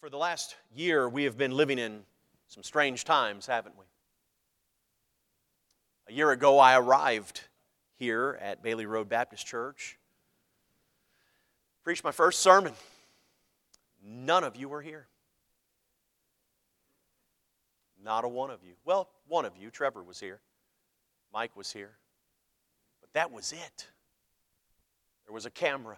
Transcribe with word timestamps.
For 0.00 0.10
the 0.10 0.18
last 0.18 0.56
year, 0.74 1.08
we 1.08 1.24
have 1.24 1.38
been 1.38 1.52
living 1.52 1.78
in 1.78 2.02
some 2.48 2.62
strange 2.62 3.04
times, 3.04 3.46
haven't 3.46 3.76
we? 3.78 3.84
A 6.08 6.12
year 6.12 6.30
ago, 6.30 6.58
I 6.58 6.78
arrived 6.78 7.40
here 7.96 8.38
at 8.40 8.62
Bailey 8.62 8.86
Road 8.86 9.08
Baptist 9.08 9.46
Church, 9.46 9.98
preached 11.82 12.04
my 12.04 12.12
first 12.12 12.40
sermon. 12.40 12.74
None 14.04 14.44
of 14.44 14.54
you 14.54 14.68
were 14.68 14.82
here. 14.82 15.06
Not 18.04 18.24
a 18.24 18.28
one 18.28 18.50
of 18.50 18.62
you. 18.62 18.74
Well, 18.84 19.08
one 19.26 19.44
of 19.44 19.56
you, 19.56 19.70
Trevor, 19.70 20.02
was 20.02 20.20
here. 20.20 20.40
Mike 21.32 21.56
was 21.56 21.72
here. 21.72 21.96
But 23.00 23.12
that 23.14 23.32
was 23.32 23.52
it. 23.52 23.88
There 25.24 25.34
was 25.34 25.46
a 25.46 25.50
camera. 25.50 25.96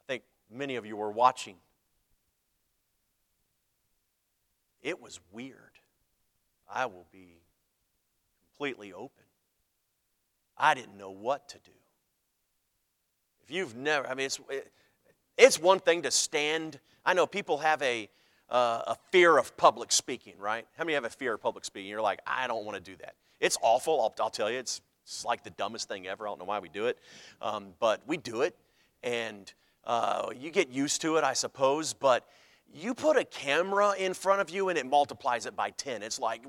I 0.00 0.04
think 0.06 0.22
many 0.50 0.76
of 0.76 0.86
you 0.86 0.96
were 0.96 1.10
watching. 1.10 1.56
It 4.84 5.00
was 5.00 5.18
weird. 5.32 5.58
I 6.72 6.86
will 6.86 7.06
be 7.10 7.40
completely 8.56 8.92
open. 8.92 9.24
I 10.56 10.74
didn't 10.74 10.96
know 10.96 11.10
what 11.10 11.48
to 11.48 11.58
do. 11.58 11.72
If 13.42 13.50
you've 13.50 13.74
never, 13.74 14.06
I 14.06 14.14
mean, 14.14 14.26
it's, 14.26 14.38
it's 15.36 15.58
one 15.58 15.80
thing 15.80 16.02
to 16.02 16.10
stand. 16.10 16.78
I 17.04 17.14
know 17.14 17.26
people 17.26 17.58
have 17.58 17.82
a, 17.82 18.08
uh, 18.50 18.82
a 18.88 18.96
fear 19.10 19.36
of 19.38 19.56
public 19.56 19.90
speaking, 19.90 20.34
right? 20.38 20.66
How 20.76 20.84
many 20.84 20.94
have 20.94 21.04
a 21.04 21.10
fear 21.10 21.34
of 21.34 21.42
public 21.42 21.64
speaking? 21.64 21.90
You're 21.90 22.02
like, 22.02 22.20
I 22.26 22.46
don't 22.46 22.64
want 22.64 22.76
to 22.76 22.90
do 22.90 22.96
that. 22.98 23.14
It's 23.40 23.56
awful. 23.62 24.00
I'll, 24.00 24.14
I'll 24.22 24.30
tell 24.30 24.50
you, 24.50 24.58
it's, 24.58 24.82
it's 25.02 25.24
like 25.24 25.44
the 25.44 25.50
dumbest 25.50 25.88
thing 25.88 26.06
ever. 26.06 26.26
I 26.26 26.30
don't 26.30 26.38
know 26.38 26.44
why 26.44 26.58
we 26.58 26.68
do 26.68 26.86
it, 26.86 26.98
um, 27.42 27.68
but 27.80 28.02
we 28.06 28.16
do 28.16 28.42
it, 28.42 28.54
and 29.02 29.52
uh, 29.84 30.28
you 30.38 30.50
get 30.50 30.70
used 30.70 31.00
to 31.02 31.16
it, 31.16 31.24
I 31.24 31.32
suppose. 31.32 31.92
But 31.92 32.26
you 32.74 32.92
put 32.92 33.16
a 33.16 33.24
camera 33.24 33.94
in 33.96 34.14
front 34.14 34.40
of 34.40 34.50
you 34.50 34.68
and 34.68 34.76
it 34.76 34.84
multiplies 34.84 35.46
it 35.46 35.54
by 35.54 35.70
10 35.70 36.02
it's 36.02 36.18
like 36.18 36.42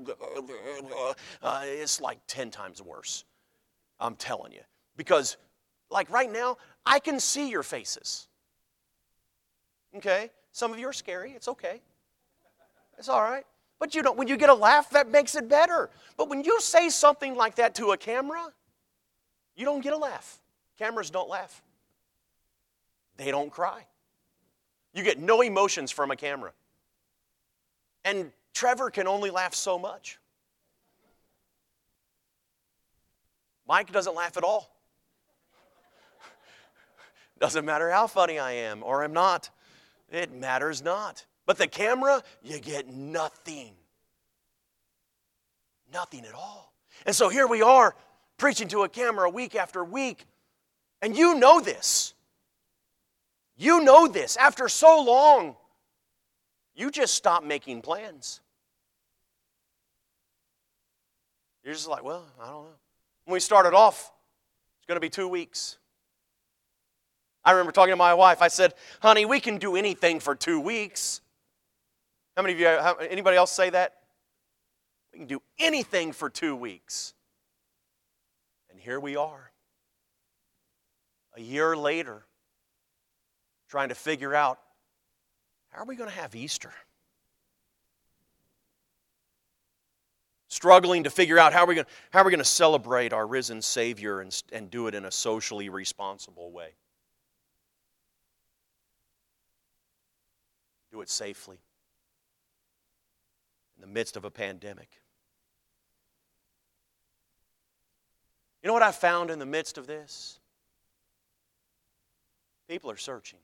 uh, 1.42 1.62
it's 1.64 2.00
like 2.00 2.18
10 2.26 2.50
times 2.50 2.82
worse. 2.82 3.24
I'm 4.00 4.16
telling 4.16 4.52
you. 4.52 4.60
Because 4.96 5.36
like 5.88 6.10
right 6.10 6.30
now 6.30 6.56
i 6.84 6.98
can 6.98 7.20
see 7.20 7.48
your 7.48 7.62
faces. 7.62 8.26
Okay? 9.96 10.30
Some 10.52 10.72
of 10.72 10.78
you 10.78 10.88
are 10.88 10.92
scary. 10.92 11.32
It's 11.32 11.48
okay. 11.48 11.80
It's 12.98 13.08
all 13.08 13.22
right. 13.22 13.44
But 13.78 13.94
you 13.94 14.02
don't 14.02 14.18
when 14.18 14.26
you 14.26 14.36
get 14.36 14.50
a 14.50 14.54
laugh 14.54 14.90
that 14.90 15.08
makes 15.08 15.36
it 15.36 15.48
better. 15.48 15.90
But 16.16 16.28
when 16.28 16.42
you 16.42 16.60
say 16.60 16.88
something 16.88 17.36
like 17.36 17.54
that 17.56 17.76
to 17.76 17.92
a 17.92 17.96
camera 17.96 18.48
you 19.54 19.64
don't 19.64 19.80
get 19.80 19.94
a 19.94 19.96
laugh. 19.96 20.38
Cameras 20.76 21.08
don't 21.08 21.30
laugh. 21.30 21.62
They 23.16 23.30
don't 23.30 23.50
cry 23.50 23.86
you 24.96 25.02
get 25.02 25.18
no 25.18 25.42
emotions 25.42 25.90
from 25.90 26.10
a 26.10 26.16
camera. 26.16 26.52
And 28.04 28.32
Trevor 28.54 28.90
can 28.90 29.06
only 29.06 29.30
laugh 29.30 29.54
so 29.54 29.78
much. 29.78 30.18
Mike 33.68 33.92
doesn't 33.92 34.14
laugh 34.14 34.36
at 34.36 34.44
all. 34.44 34.74
Doesn't 37.38 37.64
matter 37.64 37.90
how 37.90 38.06
funny 38.06 38.38
I 38.38 38.52
am 38.52 38.82
or 38.82 39.04
am 39.04 39.12
not, 39.12 39.50
it 40.10 40.32
matters 40.32 40.82
not. 40.82 41.26
But 41.44 41.58
the 41.58 41.66
camera, 41.66 42.22
you 42.42 42.58
get 42.60 42.88
nothing. 42.88 43.72
Nothing 45.92 46.24
at 46.24 46.34
all. 46.34 46.72
And 47.04 47.14
so 47.14 47.28
here 47.28 47.46
we 47.46 47.60
are 47.60 47.94
preaching 48.38 48.68
to 48.68 48.82
a 48.82 48.88
camera 48.88 49.28
week 49.28 49.54
after 49.54 49.84
week, 49.84 50.24
and 51.02 51.16
you 51.16 51.34
know 51.34 51.60
this. 51.60 52.14
You 53.56 53.82
know 53.82 54.06
this. 54.06 54.36
After 54.36 54.68
so 54.68 55.02
long, 55.02 55.56
you 56.74 56.90
just 56.90 57.14
stop 57.14 57.42
making 57.42 57.82
plans. 57.82 58.40
You're 61.64 61.74
just 61.74 61.88
like, 61.88 62.04
well, 62.04 62.24
I 62.40 62.46
don't 62.46 62.64
know. 62.64 62.70
When 63.24 63.32
we 63.32 63.40
started 63.40 63.74
off, 63.74 64.12
it's 64.78 64.86
going 64.86 64.96
to 64.96 65.00
be 65.00 65.08
two 65.08 65.26
weeks. 65.26 65.78
I 67.44 67.52
remember 67.52 67.72
talking 67.72 67.92
to 67.92 67.96
my 67.96 68.14
wife. 68.14 68.42
I 68.42 68.48
said, 68.48 68.74
honey, 69.00 69.24
we 69.24 69.40
can 69.40 69.58
do 69.58 69.74
anything 69.74 70.20
for 70.20 70.34
two 70.34 70.60
weeks. 70.60 71.22
How 72.36 72.42
many 72.42 72.52
of 72.52 72.60
you, 72.60 72.66
how, 72.66 72.94
anybody 72.96 73.36
else 73.36 73.50
say 73.50 73.70
that? 73.70 73.94
We 75.12 75.20
can 75.20 75.28
do 75.28 75.40
anything 75.58 76.12
for 76.12 76.28
two 76.28 76.54
weeks. 76.54 77.14
And 78.70 78.78
here 78.78 79.00
we 79.00 79.16
are. 79.16 79.50
A 81.36 81.40
year 81.40 81.76
later, 81.76 82.26
trying 83.68 83.88
to 83.88 83.94
figure 83.94 84.34
out 84.34 84.58
how 85.68 85.82
are 85.82 85.86
we 85.86 85.96
going 85.96 86.08
to 86.08 86.16
have 86.16 86.34
Easter? 86.34 86.72
Struggling 90.48 91.04
to 91.04 91.10
figure 91.10 91.38
out 91.38 91.52
how 91.52 91.64
are 91.64 91.66
we 91.66 91.74
going, 91.74 91.86
how 92.10 92.20
are 92.20 92.30
going 92.30 92.38
to 92.38 92.44
celebrate 92.44 93.12
our 93.12 93.26
risen 93.26 93.60
Savior 93.60 94.20
and, 94.20 94.42
and 94.52 94.70
do 94.70 94.86
it 94.86 94.94
in 94.94 95.04
a 95.04 95.10
socially 95.10 95.68
responsible 95.68 96.50
way. 96.50 96.70
Do 100.92 101.02
it 101.02 101.10
safely 101.10 101.58
in 103.76 103.82
the 103.82 103.86
midst 103.86 104.16
of 104.16 104.24
a 104.24 104.30
pandemic. 104.30 104.88
You 108.62 108.68
know 108.68 108.72
what 108.72 108.82
I 108.82 108.92
found 108.92 109.30
in 109.30 109.38
the 109.38 109.46
midst 109.46 109.78
of 109.78 109.86
this? 109.86 110.40
People 112.68 112.90
are 112.90 112.96
searching. 112.96 113.38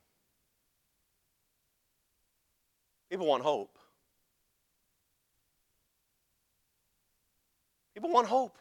People 3.13 3.27
want 3.27 3.43
hope. 3.43 3.79
People 7.93 8.09
want 8.09 8.27
hope. 8.27 8.57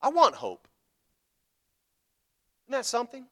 I 0.00 0.10
want 0.10 0.36
hope. 0.36 0.68
Isn't 2.68 2.78
that 2.78 2.86
something? 2.86 3.26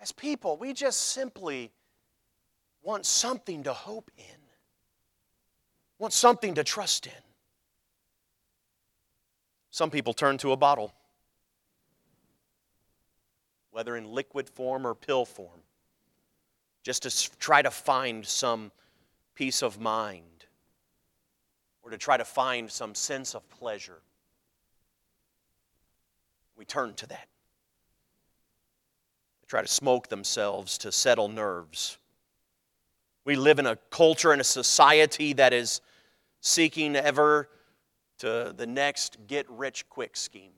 As 0.00 0.10
people, 0.10 0.56
we 0.56 0.72
just 0.72 1.10
simply 1.10 1.70
want 2.82 3.04
something 3.04 3.64
to 3.64 3.74
hope 3.74 4.10
in, 4.16 4.40
want 5.98 6.14
something 6.14 6.54
to 6.54 6.64
trust 6.64 7.04
in. 7.04 7.12
Some 9.70 9.90
people 9.90 10.14
turn 10.14 10.38
to 10.38 10.52
a 10.52 10.56
bottle, 10.56 10.94
whether 13.70 13.98
in 13.98 14.06
liquid 14.06 14.48
form 14.48 14.86
or 14.86 14.94
pill 14.94 15.26
form 15.26 15.60
just 16.84 17.02
to 17.02 17.38
try 17.38 17.62
to 17.62 17.70
find 17.70 18.24
some 18.24 18.70
peace 19.34 19.62
of 19.62 19.80
mind 19.80 20.44
or 21.82 21.90
to 21.90 21.98
try 21.98 22.16
to 22.16 22.24
find 22.24 22.70
some 22.70 22.94
sense 22.94 23.34
of 23.34 23.48
pleasure. 23.48 24.02
We 26.56 26.66
turn 26.66 26.94
to 26.94 27.06
that. 27.08 27.26
They 29.40 29.46
try 29.48 29.62
to 29.62 29.68
smoke 29.68 30.08
themselves 30.08 30.78
to 30.78 30.92
settle 30.92 31.28
nerves. 31.28 31.96
We 33.24 33.34
live 33.36 33.58
in 33.58 33.66
a 33.66 33.76
culture 33.90 34.32
and 34.32 34.40
a 34.40 34.44
society 34.44 35.32
that 35.32 35.54
is 35.54 35.80
seeking 36.40 36.96
ever 36.96 37.48
to 38.18 38.52
the 38.54 38.66
next 38.66 39.16
get 39.26 39.48
rich 39.48 39.88
quick 39.88 40.16
scheme. 40.16 40.52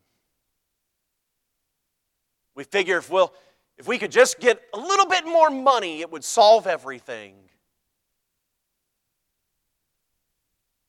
We 2.56 2.64
figure 2.64 2.98
if 2.98 3.10
we'll 3.10 3.32
if 3.78 3.87
we 3.87 3.98
could 3.98 4.10
just 4.10 4.41
get 4.41 4.60
a 4.72 4.78
little 4.78 5.06
bit 5.06 5.26
more 5.26 5.50
money, 5.50 6.00
it 6.00 6.10
would 6.10 6.25
solve 6.25 6.66
everything. 6.66 7.34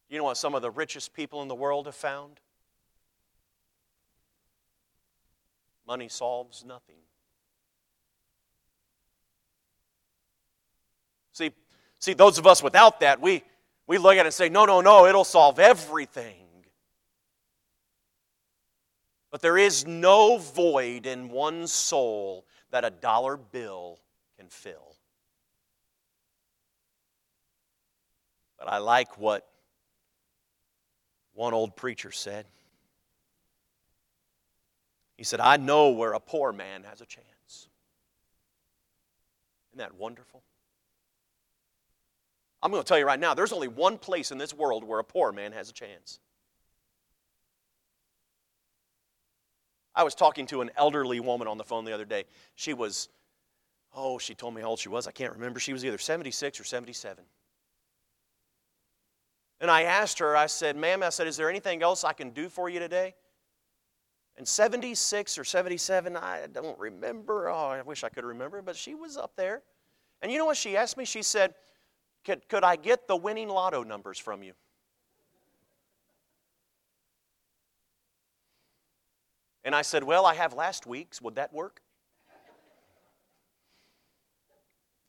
You 0.10 0.18
know 0.18 0.24
what 0.24 0.38
some 0.38 0.56
of 0.56 0.62
the 0.62 0.72
richest 0.72 1.14
people 1.14 1.42
in 1.42 1.50
the 1.50 1.56
world 1.56 1.86
have 1.86 1.96
found? 1.96 2.40
Money 5.86 6.08
solves 6.08 6.64
nothing. 6.66 6.96
See, 11.34 11.52
see, 12.00 12.14
those 12.14 12.38
of 12.38 12.48
us 12.48 12.64
without 12.64 13.02
that, 13.02 13.22
we, 13.22 13.44
we 13.86 13.98
look 13.98 14.14
at 14.14 14.20
it 14.20 14.28
and 14.28 14.34
say, 14.34 14.50
no, 14.50 14.66
no, 14.66 14.82
no, 14.82 15.06
it'll 15.06 15.26
solve 15.26 15.60
everything. 15.60 16.46
But 19.30 19.42
there 19.42 19.58
is 19.58 19.86
no 19.86 20.38
void 20.38 21.06
in 21.06 21.30
one's 21.30 21.74
soul 21.74 22.46
that 22.72 22.86
a 22.86 22.90
dollar 22.90 23.38
bill 23.38 24.00
can 24.38 24.48
fill. 24.50 24.96
But 28.60 28.70
I 28.70 28.78
like 28.80 29.18
what 29.18 29.48
one 31.34 31.54
old 31.54 31.76
preacher 31.76 32.12
said. 32.12 32.46
He 35.18 35.24
said, 35.24 35.40
I 35.40 35.58
know 35.58 35.90
where 35.90 36.14
a 36.14 36.20
poor 36.20 36.52
man 36.52 36.84
has 36.84 37.02
a 37.02 37.06
chance. 37.06 37.26
Isn't 39.72 39.78
that 39.78 39.96
wonderful? 39.96 40.44
I'm 42.62 42.72
going 42.72 42.84
to 42.84 42.88
tell 42.88 42.98
you 42.98 43.06
right 43.06 43.20
now, 43.20 43.34
there's 43.34 43.54
only 43.54 43.68
one 43.68 43.98
place 43.98 44.32
in 44.32 44.38
this 44.38 44.54
world 44.54 44.84
where 44.84 45.00
a 45.00 45.04
poor 45.04 45.32
man 45.32 45.52
has 45.52 45.70
a 45.70 45.74
chance. 45.74 46.20
I 49.98 50.04
was 50.04 50.14
talking 50.14 50.46
to 50.48 50.62
an 50.62 50.70
elderly 50.78 51.20
woman 51.20 51.48
on 51.48 51.58
the 51.58 51.64
phone 51.64 51.84
the 51.84 51.92
other 51.92 52.06
day. 52.06 52.26
She 52.54 52.76
was, 52.76 53.10
oh, 53.96 54.20
she 54.20 54.36
told 54.36 54.54
me 54.54 54.62
how 54.62 54.68
old 54.68 54.80
she 54.80 54.90
was. 54.90 55.08
I 55.08 55.12
can't 55.12 55.34
remember. 55.34 55.60
She 55.60 55.74
was 55.74 55.84
either 55.84 55.98
76 55.98 56.60
or 56.60 56.64
77. 56.64 57.24
And 59.60 59.72
I 59.72 59.84
asked 59.84 60.20
her, 60.20 60.38
I 60.38 60.46
said, 60.46 60.78
ma'am, 60.78 61.02
I 61.02 61.10
said, 61.10 61.26
is 61.26 61.36
there 61.36 61.50
anything 61.50 61.82
else 61.82 62.04
I 62.04 62.14
can 62.14 62.30
do 62.30 62.48
for 62.48 62.70
you 62.70 62.78
today? 62.78 63.16
And 64.38 64.48
76 64.48 65.40
or 65.40 65.44
77, 65.44 66.16
I 66.16 66.46
don't 66.54 66.78
remember. 66.78 67.50
Oh, 67.50 67.70
I 67.70 67.82
wish 67.82 68.04
I 68.04 68.10
could 68.10 68.24
remember, 68.24 68.62
but 68.62 68.76
she 68.76 68.94
was 68.94 69.18
up 69.18 69.36
there. 69.36 69.64
And 70.22 70.32
you 70.32 70.38
know 70.38 70.46
what 70.46 70.58
she 70.58 70.78
asked 70.78 70.96
me? 70.96 71.06
She 71.06 71.24
said, 71.24 71.56
could, 72.24 72.48
could 72.48 72.64
I 72.64 72.76
get 72.76 73.08
the 73.08 73.16
winning 73.16 73.50
lotto 73.50 73.82
numbers 73.82 74.20
from 74.20 74.44
you? 74.44 74.54
And 79.68 79.76
I 79.76 79.82
said, 79.82 80.06
Well, 80.06 80.26
I 80.26 80.34
have 80.34 80.54
last 80.54 80.88
week's. 80.88 81.22
Would 81.22 81.36
that 81.36 81.52
work? 81.52 81.82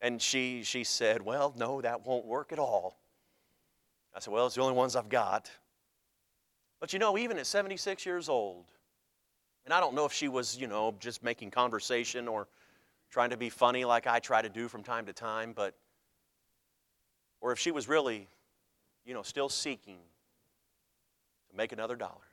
And 0.00 0.20
she, 0.20 0.64
she 0.64 0.82
said, 0.82 1.22
Well, 1.22 1.55
no, 1.56 1.81
that 1.81 2.05
won't 2.05 2.26
work 2.26 2.50
at 2.50 2.58
all. 2.58 2.99
I 4.12 4.19
said, 4.19 4.34
Well, 4.34 4.46
it's 4.46 4.56
the 4.56 4.62
only 4.62 4.75
ones 4.75 4.96
I've 4.96 5.08
got. 5.08 5.49
But 6.81 6.93
you 6.93 6.99
know, 6.99 7.16
even 7.16 7.38
at 7.38 7.46
76 7.46 8.05
years 8.05 8.28
old, 8.28 8.64
and 9.64 9.72
I 9.72 9.78
don't 9.78 9.94
know 9.94 10.06
if 10.06 10.12
she 10.12 10.26
was, 10.26 10.58
you 10.58 10.66
know, 10.66 10.93
just 10.99 11.22
making 11.22 11.52
conversation 11.52 12.26
or 12.26 12.49
trying 13.12 13.31
to 13.31 13.37
be 13.37 13.50
funny 13.50 13.84
like 13.84 14.08
I 14.08 14.19
try 14.19 14.43
to 14.43 14.49
do 14.49 14.66
from 14.66 14.82
time 14.82 15.06
to 15.06 15.12
time, 15.12 15.52
but, 15.54 15.76
or 17.40 17.52
if 17.52 17.61
she 17.61 17.70
was 17.70 17.87
really, 17.87 18.26
you 19.06 19.14
know, 19.14 19.22
still 19.22 19.49
seeking 19.49 19.99
to 21.49 21.56
make 21.56 21.70
another 21.70 21.94
dollar, 21.94 22.27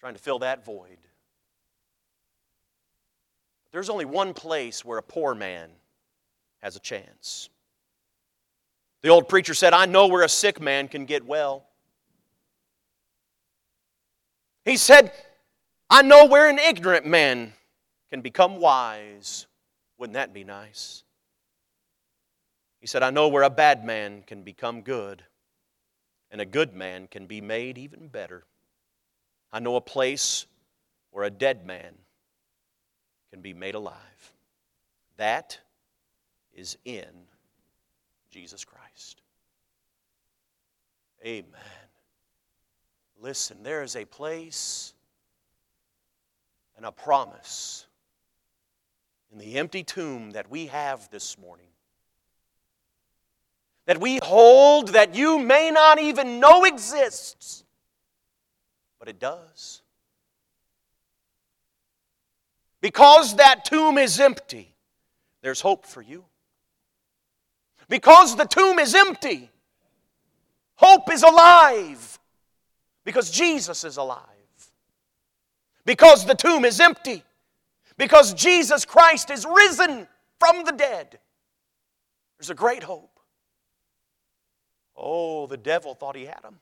trying 0.00 0.14
to 0.14 0.20
fill 0.20 0.40
that 0.40 0.64
void. 0.64 0.98
There's 3.72 3.90
only 3.90 4.04
one 4.04 4.34
place 4.34 4.84
where 4.84 4.98
a 4.98 5.02
poor 5.02 5.34
man 5.34 5.70
has 6.58 6.76
a 6.76 6.80
chance. 6.80 7.50
The 9.02 9.08
old 9.08 9.28
preacher 9.28 9.54
said, 9.54 9.72
I 9.72 9.86
know 9.86 10.06
where 10.06 10.22
a 10.22 10.28
sick 10.28 10.60
man 10.60 10.88
can 10.88 11.04
get 11.04 11.24
well. 11.24 11.66
He 14.64 14.76
said, 14.76 15.12
I 15.88 16.02
know 16.02 16.24
where 16.24 16.48
an 16.48 16.58
ignorant 16.58 17.06
man 17.06 17.52
can 18.10 18.20
become 18.20 18.58
wise. 18.58 19.46
Wouldn't 19.98 20.14
that 20.14 20.34
be 20.34 20.42
nice? 20.42 21.04
He 22.80 22.86
said, 22.86 23.02
I 23.02 23.10
know 23.10 23.28
where 23.28 23.42
a 23.42 23.50
bad 23.50 23.84
man 23.84 24.22
can 24.26 24.42
become 24.42 24.82
good, 24.82 25.22
and 26.30 26.40
a 26.40 26.46
good 26.46 26.74
man 26.74 27.06
can 27.08 27.26
be 27.26 27.40
made 27.40 27.78
even 27.78 28.08
better. 28.08 28.44
I 29.52 29.60
know 29.60 29.76
a 29.76 29.80
place 29.80 30.46
where 31.10 31.24
a 31.24 31.30
dead 31.30 31.66
man 31.66 31.94
can 33.30 33.40
be 33.40 33.54
made 33.54 33.74
alive. 33.74 34.32
That 35.16 35.58
is 36.52 36.76
in 36.84 37.06
Jesus 38.30 38.64
Christ. 38.64 39.22
Amen. 41.24 41.46
Listen, 43.20 43.62
there 43.62 43.82
is 43.82 43.96
a 43.96 44.04
place 44.04 44.94
and 46.76 46.84
a 46.84 46.92
promise 46.92 47.86
in 49.32 49.38
the 49.38 49.58
empty 49.58 49.82
tomb 49.82 50.32
that 50.32 50.50
we 50.50 50.66
have 50.66 51.08
this 51.10 51.38
morning. 51.38 51.66
That 53.86 54.00
we 54.00 54.18
hold 54.22 54.88
that 54.88 55.14
you 55.14 55.38
may 55.38 55.70
not 55.70 55.98
even 55.98 56.40
know 56.40 56.64
exists, 56.64 57.64
but 59.06 59.14
it 59.14 59.20
does. 59.20 59.82
Because 62.80 63.36
that 63.36 63.64
tomb 63.64 63.98
is 63.98 64.18
empty, 64.18 64.74
there's 65.42 65.60
hope 65.60 65.86
for 65.86 66.02
you. 66.02 66.24
Because 67.88 68.34
the 68.34 68.44
tomb 68.44 68.80
is 68.80 68.96
empty, 68.96 69.48
hope 70.74 71.12
is 71.12 71.22
alive. 71.22 72.18
Because 73.04 73.30
Jesus 73.30 73.84
is 73.84 73.96
alive. 73.96 74.26
Because 75.84 76.26
the 76.26 76.34
tomb 76.34 76.64
is 76.64 76.80
empty. 76.80 77.22
Because 77.96 78.34
Jesus 78.34 78.84
Christ 78.84 79.30
is 79.30 79.46
risen 79.48 80.08
from 80.40 80.64
the 80.64 80.72
dead. 80.72 81.20
There's 82.38 82.50
a 82.50 82.54
great 82.54 82.82
hope. 82.82 83.20
Oh, 84.96 85.46
the 85.46 85.56
devil 85.56 85.94
thought 85.94 86.16
he 86.16 86.24
had 86.24 86.40
him. 86.42 86.58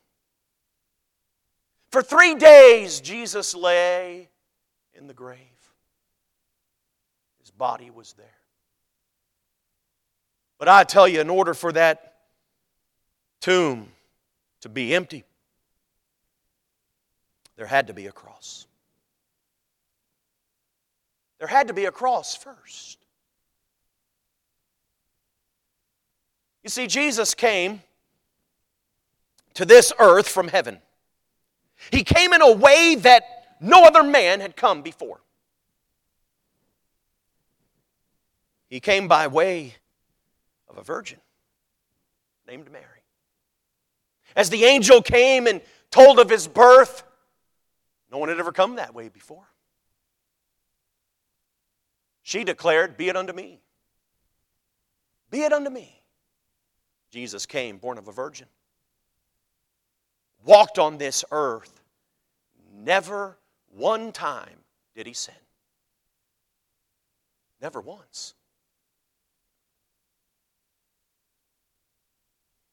For 1.95 2.03
three 2.03 2.35
days, 2.35 3.01
Jesus 3.01 3.55
lay 3.55 4.29
in 4.95 5.07
the 5.07 5.15
grave. 5.15 5.39
His 7.39 7.53
body 7.53 7.89
was 7.89 8.15
there. 8.15 8.27
But 10.59 10.67
I 10.67 10.83
tell 10.83 11.07
you, 11.07 11.21
in 11.21 11.31
order 11.31 11.55
for 11.55 11.71
that 11.71 12.17
tomb 13.41 13.87
to 14.63 14.69
be 14.69 14.93
empty, 14.93 15.23
there 17.55 17.67
had 17.67 17.87
to 17.87 17.95
be 17.95 18.09
a 18.09 18.13
cross. 18.13 18.67
There 21.39 21.47
had 21.47 21.69
to 21.69 21.75
be 21.75 21.85
a 21.85 21.93
cross 21.93 22.35
first. 22.35 22.99
You 26.65 26.71
see, 26.71 26.89
Jesus 26.89 27.35
came 27.35 27.83
to 29.55 29.65
this 29.65 29.93
earth 30.01 30.27
from 30.27 30.49
heaven. 30.49 30.81
He 31.91 32.05
came 32.05 32.33
in 32.33 32.43
a 32.43 32.53
way 32.53 32.95
that 32.97 33.25
no 33.61 33.85
other 33.85 34.03
man 34.03 34.41
had 34.41 34.57
come 34.57 34.83
before. 34.83 35.21
He 38.69 38.81
came 38.81 39.09
by 39.09 39.27
way 39.27 39.75
of 40.69 40.79
a 40.79 40.83
virgin 40.83 41.21
named 42.47 42.71
Mary. 42.71 42.85
As 44.37 44.51
the 44.51 44.65
angel 44.65 45.01
came 45.01 45.47
and 45.47 45.61
told 45.91 46.19
of 46.19 46.29
his 46.29 46.49
birth, 46.49 47.05
no 48.11 48.19
one 48.19 48.29
had 48.29 48.39
ever 48.39 48.53
come 48.53 48.77
that 48.77 48.95
way 48.95 49.09
before. 49.09 49.47
She 52.23 52.43
declared, 52.43 52.97
Be 52.97 53.09
it 53.09 53.17
unto 53.17 53.33
me. 53.33 53.61
Be 55.31 55.43
it 55.43 55.53
unto 55.53 55.71
me. 55.71 56.03
Jesus 57.11 57.47
came, 57.47 57.79
born 57.79 57.99
of 57.99 58.09
a 58.09 58.13
virgin, 58.13 58.49
walked 60.45 60.79
on 60.79 60.99
this 60.99 61.25
earth. 61.31 61.81
Never 62.73 63.37
one 63.77 64.13
time 64.13 64.59
did 64.95 65.07
he 65.07 65.13
sin. 65.13 65.35
Never 67.61 67.81
once. 67.81 68.35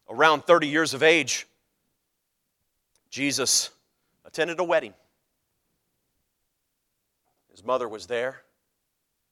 Around 0.10 0.44
30 0.44 0.68
years 0.68 0.94
of 0.94 1.04
age, 1.04 1.48
Jesus 3.10 3.70
attended 4.26 4.60
a 4.60 4.64
wedding. 4.64 4.94
His 7.52 7.64
mother 7.64 7.88
was 7.88 8.08
there. 8.08 8.42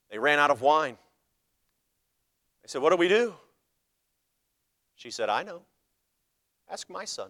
They 0.09 0.19
ran 0.19 0.39
out 0.39 0.51
of 0.51 0.61
wine. 0.61 0.97
They 2.61 2.67
said, 2.67 2.81
What 2.81 2.91
do 2.91 2.97
we 2.97 3.07
do? 3.07 3.33
She 4.95 5.11
said, 5.11 5.29
I 5.29 5.43
know. 5.43 5.61
Ask 6.69 6.89
my 6.89 7.05
son. 7.05 7.29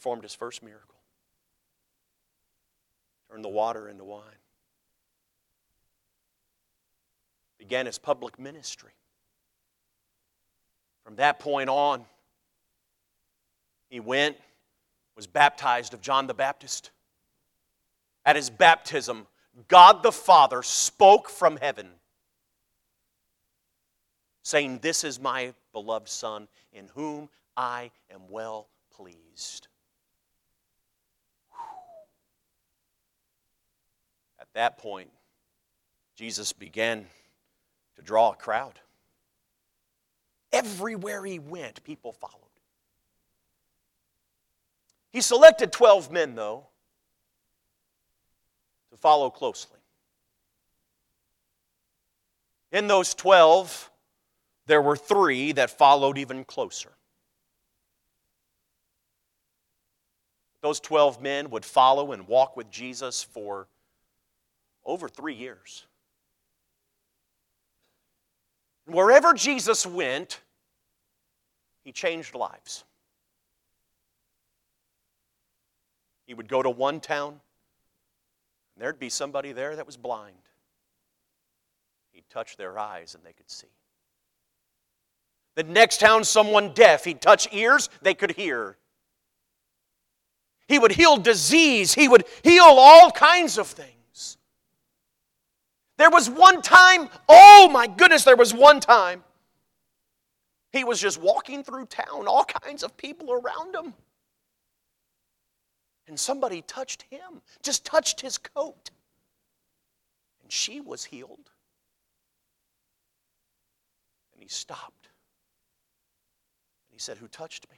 Performed 0.00 0.22
his 0.22 0.34
first 0.34 0.62
miracle, 0.62 0.96
turned 3.30 3.44
the 3.44 3.50
water 3.50 3.86
into 3.86 4.02
wine, 4.02 4.22
began 7.58 7.84
his 7.84 7.98
public 7.98 8.38
ministry. 8.38 8.92
From 11.04 11.16
that 11.16 11.38
point 11.38 11.68
on, 11.68 12.06
he 13.90 14.00
went 14.00 14.38
was 15.16 15.26
baptized 15.26 15.92
of 15.92 16.00
John 16.00 16.26
the 16.26 16.32
Baptist. 16.32 16.92
At 18.24 18.36
his 18.36 18.48
baptism, 18.48 19.26
God 19.68 20.02
the 20.02 20.12
Father 20.12 20.62
spoke 20.62 21.28
from 21.28 21.58
heaven, 21.58 21.88
saying, 24.44 24.78
This 24.78 25.04
is 25.04 25.20
my 25.20 25.52
beloved 25.74 26.08
Son, 26.08 26.48
in 26.72 26.88
whom 26.94 27.28
I 27.54 27.90
am 28.10 28.22
well 28.30 28.68
pleased. 28.90 29.68
At 34.50 34.54
that 34.54 34.78
point, 34.78 35.10
Jesus 36.16 36.52
began 36.52 37.06
to 37.96 38.02
draw 38.02 38.32
a 38.32 38.34
crowd. 38.34 38.78
Everywhere 40.52 41.24
he 41.24 41.38
went, 41.38 41.84
people 41.84 42.12
followed. 42.12 42.36
He 45.12 45.20
selected 45.20 45.72
12 45.72 46.10
men, 46.10 46.34
though, 46.34 46.66
to 48.90 48.96
follow 48.96 49.30
closely. 49.30 49.78
In 52.72 52.86
those 52.86 53.14
12, 53.14 53.90
there 54.66 54.82
were 54.82 54.96
three 54.96 55.52
that 55.52 55.70
followed 55.70 56.18
even 56.18 56.44
closer. 56.44 56.92
Those 60.60 60.78
12 60.80 61.22
men 61.22 61.50
would 61.50 61.64
follow 61.64 62.12
and 62.12 62.28
walk 62.28 62.56
with 62.56 62.70
Jesus 62.70 63.22
for 63.22 63.66
over 64.90 65.08
three 65.08 65.34
years. 65.34 65.86
Wherever 68.86 69.32
Jesus 69.34 69.86
went, 69.86 70.40
he 71.84 71.92
changed 71.92 72.34
lives. 72.34 72.82
He 76.26 76.34
would 76.34 76.48
go 76.48 76.60
to 76.60 76.70
one 76.70 76.98
town, 76.98 77.28
and 77.30 78.82
there'd 78.82 78.98
be 78.98 79.10
somebody 79.10 79.52
there 79.52 79.76
that 79.76 79.86
was 79.86 79.96
blind. 79.96 80.34
He'd 82.10 82.28
touch 82.28 82.56
their 82.56 82.76
eyes 82.76 83.14
and 83.14 83.22
they 83.22 83.32
could 83.32 83.50
see. 83.50 83.68
The 85.54 85.62
next 85.62 86.00
town, 86.00 86.24
someone 86.24 86.72
deaf. 86.74 87.04
He'd 87.04 87.20
touch 87.20 87.46
ears, 87.52 87.88
they 88.02 88.14
could 88.14 88.32
hear. 88.32 88.76
He 90.66 90.80
would 90.80 90.92
heal 90.92 91.16
disease, 91.16 91.94
he 91.94 92.08
would 92.08 92.24
heal 92.42 92.64
all 92.64 93.12
kinds 93.12 93.56
of 93.56 93.68
things. 93.68 93.99
There 96.00 96.08
was 96.08 96.30
one 96.30 96.62
time, 96.62 97.10
oh 97.28 97.68
my 97.70 97.86
goodness, 97.86 98.24
there 98.24 98.34
was 98.34 98.54
one 98.54 98.80
time. 98.80 99.22
He 100.72 100.82
was 100.82 100.98
just 100.98 101.20
walking 101.20 101.62
through 101.62 101.84
town, 101.84 102.26
all 102.26 102.46
kinds 102.46 102.82
of 102.82 102.96
people 102.96 103.30
around 103.30 103.74
him. 103.74 103.92
And 106.08 106.18
somebody 106.18 106.62
touched 106.62 107.04
him, 107.10 107.42
just 107.62 107.84
touched 107.84 108.22
his 108.22 108.38
coat. 108.38 108.90
And 110.42 110.50
she 110.50 110.80
was 110.80 111.04
healed. 111.04 111.50
And 114.32 114.42
he 114.42 114.48
stopped. 114.48 115.08
And 116.88 116.94
he 116.94 116.98
said, 116.98 117.18
Who 117.18 117.28
touched 117.28 117.70
me? 117.70 117.76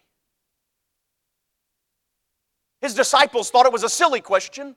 His 2.81 2.95
disciples 2.95 3.51
thought 3.51 3.67
it 3.67 3.73
was 3.73 3.83
a 3.83 3.89
silly 3.89 4.21
question 4.21 4.77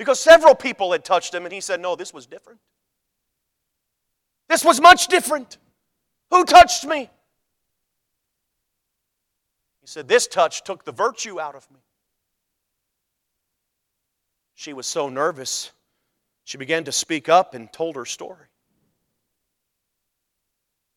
because 0.00 0.18
several 0.18 0.54
people 0.54 0.92
had 0.92 1.04
touched 1.04 1.34
him, 1.34 1.44
and 1.44 1.52
he 1.52 1.60
said, 1.60 1.78
No, 1.78 1.94
this 1.94 2.14
was 2.14 2.24
different. 2.24 2.58
This 4.48 4.64
was 4.64 4.80
much 4.80 5.08
different. 5.08 5.58
Who 6.30 6.46
touched 6.46 6.86
me? 6.86 7.10
He 9.82 9.86
said, 9.86 10.08
This 10.08 10.26
touch 10.26 10.64
took 10.64 10.86
the 10.86 10.92
virtue 10.92 11.38
out 11.38 11.54
of 11.54 11.70
me. 11.70 11.80
She 14.54 14.72
was 14.72 14.86
so 14.86 15.10
nervous, 15.10 15.70
she 16.44 16.56
began 16.56 16.84
to 16.84 16.92
speak 16.92 17.28
up 17.28 17.52
and 17.52 17.70
told 17.70 17.96
her 17.96 18.06
story. 18.06 18.46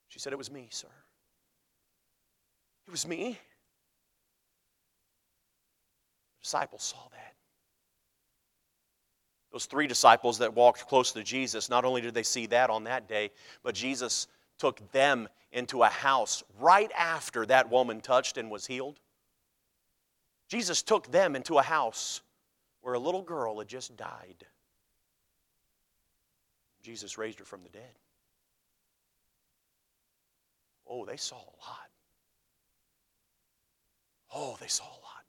She 0.08 0.20
said, 0.20 0.32
It 0.32 0.38
was 0.38 0.50
me, 0.50 0.70
sir. 0.72 0.88
It 2.88 2.92
was 2.92 3.06
me. 3.06 3.38
Disciples 6.42 6.84
saw 6.84 7.10
that. 7.12 7.34
Those 9.54 9.66
three 9.68 9.86
disciples 9.86 10.40
that 10.40 10.56
walked 10.56 10.88
close 10.88 11.12
to 11.12 11.24
Jesus, 11.24 11.70
not 11.70 11.86
only 11.86 12.02
did 12.02 12.16
they 12.16 12.24
see 12.24 12.48
that 12.48 12.72
on 12.72 12.86
that 12.86 13.08
day, 13.08 13.30
but 13.62 13.76
Jesus 13.76 14.28
took 14.58 14.92
them 14.92 15.30
into 15.52 15.84
a 15.84 15.88
house 15.88 16.44
right 16.60 16.92
after 16.98 17.46
that 17.46 17.70
woman 17.70 18.02
touched 18.02 18.38
and 18.38 18.50
was 18.50 18.66
healed. 18.66 19.00
Jesus 20.50 20.82
took 20.82 21.12
them 21.12 21.36
into 21.36 21.60
a 21.60 21.62
house 21.62 22.22
where 22.82 22.96
a 22.96 23.00
little 23.00 23.22
girl 23.22 23.60
had 23.60 23.68
just 23.68 23.96
died. 23.96 24.44
Jesus 26.82 27.20
raised 27.20 27.38
her 27.38 27.46
from 27.46 27.62
the 27.62 27.70
dead. 27.70 28.00
Oh, 30.88 31.06
they 31.06 31.18
saw 31.18 31.38
a 31.38 31.58
lot. 31.62 31.90
Oh, 34.34 34.58
they 34.60 34.68
saw 34.68 34.86
a 34.86 35.02
lot. 35.02 35.23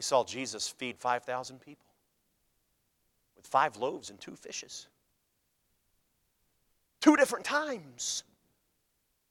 They 0.00 0.02
saw 0.02 0.24
Jesus 0.24 0.66
feed 0.66 0.96
5,000 0.96 1.60
people 1.60 1.84
with 3.36 3.46
five 3.46 3.76
loaves 3.76 4.08
and 4.08 4.18
two 4.18 4.34
fishes. 4.34 4.86
Two 7.02 7.16
different 7.16 7.44
times. 7.44 8.24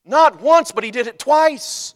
Not 0.05 0.39
once, 0.39 0.71
but 0.71 0.83
he 0.83 0.91
did 0.91 1.07
it 1.07 1.17
twice. 1.17 1.95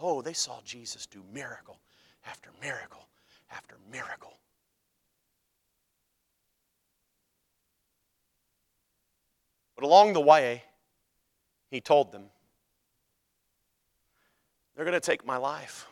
Oh, 0.00 0.22
they 0.22 0.32
saw 0.32 0.62
Jesus 0.64 1.04
do 1.04 1.22
miracle 1.34 1.80
after 2.26 2.48
miracle 2.62 3.08
after 3.52 3.76
miracle. 3.92 4.32
But 9.74 9.84
along 9.84 10.14
the 10.14 10.22
way, 10.22 10.64
he 11.70 11.82
told 11.82 12.10
them, 12.10 12.24
They're 14.74 14.86
going 14.86 14.98
to 14.98 15.06
take 15.06 15.26
my 15.26 15.36
life. 15.36 15.88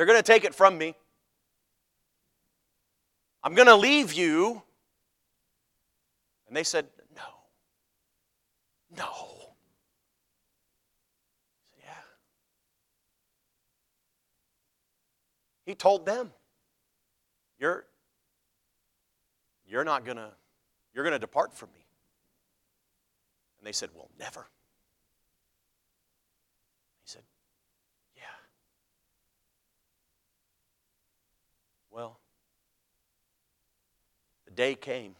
They're 0.00 0.06
going 0.06 0.18
to 0.18 0.22
take 0.22 0.44
it 0.44 0.54
from 0.54 0.78
me. 0.78 0.94
I'm 3.44 3.54
going 3.54 3.68
to 3.68 3.76
leave 3.76 4.14
you. 4.14 4.62
And 6.48 6.56
they 6.56 6.64
said, 6.64 6.86
No. 7.14 7.22
No. 8.96 9.12
Yeah. 11.82 11.90
He 15.66 15.74
told 15.74 16.06
them, 16.06 16.30
You're, 17.58 17.84
you're 19.68 19.84
not 19.84 20.06
going 20.06 20.16
to, 20.16 20.30
you're 20.94 21.04
going 21.04 21.12
to 21.12 21.18
depart 21.18 21.54
from 21.54 21.68
me. 21.74 21.84
And 23.58 23.66
they 23.66 23.72
said, 23.72 23.90
Well, 23.94 24.08
never. 24.18 24.46
He 27.02 27.10
said, 27.10 27.22
Yeah. 28.16 28.22
Well, 31.90 32.20
the 34.44 34.52
day 34.52 34.74
came. 34.74 35.12
It 35.12 35.16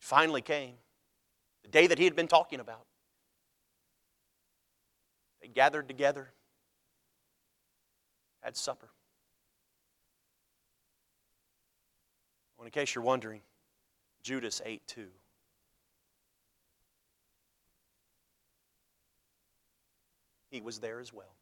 finally 0.00 0.42
came. 0.42 0.74
The 1.62 1.68
day 1.68 1.86
that 1.86 1.98
he 1.98 2.04
had 2.04 2.16
been 2.16 2.28
talking 2.28 2.60
about. 2.60 2.86
They 5.40 5.48
gathered 5.48 5.86
together, 5.86 6.32
had 8.40 8.56
supper. 8.56 8.90
Well, 12.56 12.64
in 12.64 12.72
case 12.72 12.94
you're 12.94 13.04
wondering, 13.04 13.42
Judas 14.22 14.60
ate 14.64 14.86
too. 14.88 15.08
He 20.50 20.60
was 20.60 20.80
there 20.80 20.98
as 20.98 21.12
well. 21.12 21.37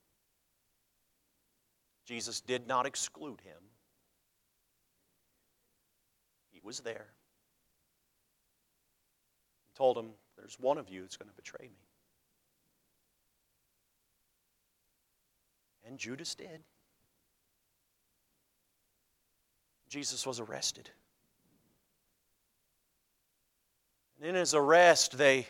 Jesus 2.07 2.41
did 2.41 2.67
not 2.67 2.87
exclude 2.87 3.41
him 3.43 3.59
he 6.57 6.67
was 6.67 6.81
there. 6.81 7.07
He 9.67 9.77
told 9.77 9.99
him, 9.99 10.07
There's 10.39 10.57
one 10.59 10.79
of 10.79 10.89
you 10.89 11.03
that's 11.03 11.19
going 11.19 11.29
to 11.29 11.37
betray 11.37 11.67
me. 11.67 11.87
And 15.87 15.99
Judas 15.99 16.35
did. 16.35 16.63
Jesus 19.91 20.27
was 20.27 20.41
arrested. 20.41 20.89
And 24.19 24.31
in 24.31 24.35
his 24.35 24.55
arrest, 24.55 25.19
they 25.19 25.47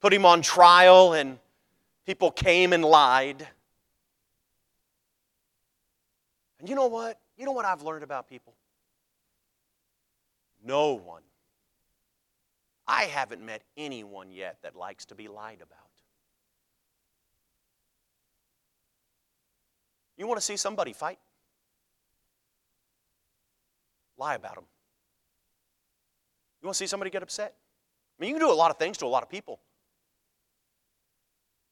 put 0.00 0.12
him 0.12 0.26
on 0.26 0.42
trial, 0.42 1.12
and 1.12 1.38
people 2.06 2.32
came 2.32 2.72
and 2.72 2.84
lied. 2.84 3.46
And 6.60 6.68
you 6.68 6.74
know 6.74 6.86
what? 6.86 7.18
You 7.36 7.46
know 7.46 7.52
what 7.52 7.64
I've 7.64 7.82
learned 7.82 8.04
about 8.04 8.28
people? 8.28 8.54
No 10.62 10.92
one. 10.92 11.22
I 12.86 13.04
haven't 13.04 13.44
met 13.44 13.62
anyone 13.76 14.30
yet 14.30 14.58
that 14.62 14.76
likes 14.76 15.06
to 15.06 15.14
be 15.14 15.26
lied 15.26 15.60
about. 15.62 15.78
You 20.18 20.26
want 20.26 20.38
to 20.38 20.44
see 20.44 20.58
somebody 20.58 20.92
fight? 20.92 21.18
Lie 24.18 24.34
about 24.34 24.56
them. 24.56 24.64
You 26.60 26.66
want 26.66 26.74
to 26.74 26.78
see 26.78 26.86
somebody 26.86 27.10
get 27.10 27.22
upset? 27.22 27.54
I 28.18 28.22
mean, 28.22 28.28
you 28.28 28.38
can 28.38 28.46
do 28.46 28.52
a 28.52 28.54
lot 28.54 28.70
of 28.70 28.76
things 28.76 28.98
to 28.98 29.06
a 29.06 29.08
lot 29.08 29.22
of 29.22 29.30
people, 29.30 29.60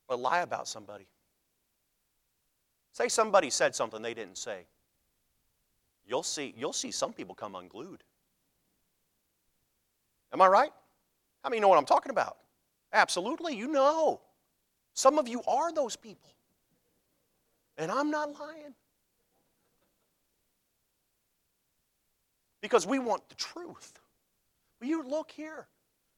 but 0.08 0.18
lie 0.18 0.40
about 0.40 0.66
somebody. 0.66 1.06
Say 2.92 3.08
somebody 3.08 3.50
said 3.50 3.74
something 3.74 4.00
they 4.00 4.14
didn't 4.14 4.38
say. 4.38 4.64
You'll 6.08 6.22
see, 6.22 6.54
you'll 6.56 6.72
see 6.72 6.90
some 6.90 7.12
people 7.12 7.34
come 7.34 7.54
unglued. 7.54 8.02
Am 10.32 10.40
I 10.40 10.46
right? 10.46 10.72
How 11.44 11.50
many 11.50 11.60
know 11.60 11.68
what 11.68 11.78
I'm 11.78 11.84
talking 11.84 12.10
about? 12.10 12.38
Absolutely, 12.92 13.54
you 13.54 13.68
know. 13.68 14.22
Some 14.94 15.18
of 15.18 15.28
you 15.28 15.42
are 15.46 15.70
those 15.70 15.96
people. 15.96 16.30
And 17.76 17.92
I'm 17.92 18.10
not 18.10 18.38
lying. 18.40 18.74
Because 22.62 22.86
we 22.86 22.98
want 22.98 23.28
the 23.28 23.34
truth. 23.34 23.92
Well, 24.80 24.88
you 24.88 25.06
look 25.06 25.30
here. 25.30 25.68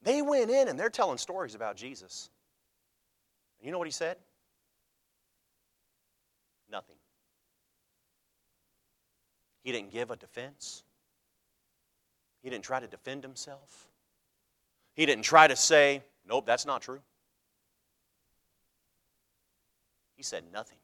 They 0.03 0.23
went 0.23 0.51
in 0.51 0.69
and 0.69 0.79
they're 0.79 0.89
telling 0.89 1.19
stories 1.19 1.55
about 1.55 1.77
Jesus. 1.77 2.31
And 3.59 3.67
you 3.67 3.73
know 3.73 3.79
what 3.79 3.89
he 3.89 3.93
said? 3.93 4.17
Nothing. 6.71 6.97
He 9.63 9.73
didn't 9.73 9.93
give 9.93 10.11
a 10.11 10.17
defense. 10.17 10.83
He 12.43 12.51
didn't 12.51 12.65
try 12.65 12.81
to 12.81 12.87
defend 12.87 13.23
himself. 13.23 13.89
He 14.95 15.07
didn't 15.07 15.25
try 15.25 15.47
to 15.47 15.57
say, 15.57 16.03
nope, 16.29 16.47
that's 16.47 16.67
not 16.67 16.83
true. 16.83 17.01
He 20.17 20.23
said 20.23 20.45
nothing. 20.53 20.79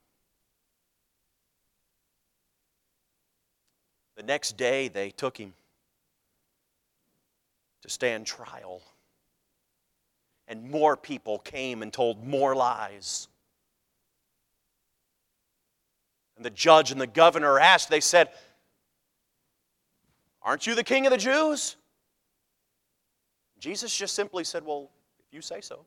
The 4.17 4.23
next 4.23 4.57
day, 4.57 4.89
they 4.89 5.11
took 5.11 5.37
him 5.37 5.53
to 7.83 7.91
stand 7.91 8.27
trial. 8.27 8.81
And 10.49 10.71
more 10.71 10.97
people 10.97 11.39
came 11.39 11.83
and 11.83 11.93
told 11.93 12.27
more 12.27 12.55
lies. 12.55 13.29
And 16.37 16.45
the 16.45 16.51
judge 16.51 16.93
and 16.93 17.01
the 17.01 17.07
governor 17.07 17.59
asked, 17.59 17.91
they 17.91 18.01
said, 18.01 18.31
Aren't 20.47 20.67
you 20.67 20.77
the 20.77 20.85
king 20.85 21.07
of 21.07 21.11
the 21.11 21.19
Jews? 21.19 21.75
Jesus 23.59 23.95
just 23.95 24.15
simply 24.15 24.45
said, 24.45 24.65
Well, 24.65 24.89
if 25.19 25.35
you 25.35 25.43
say 25.43 25.61
so. 25.61 25.85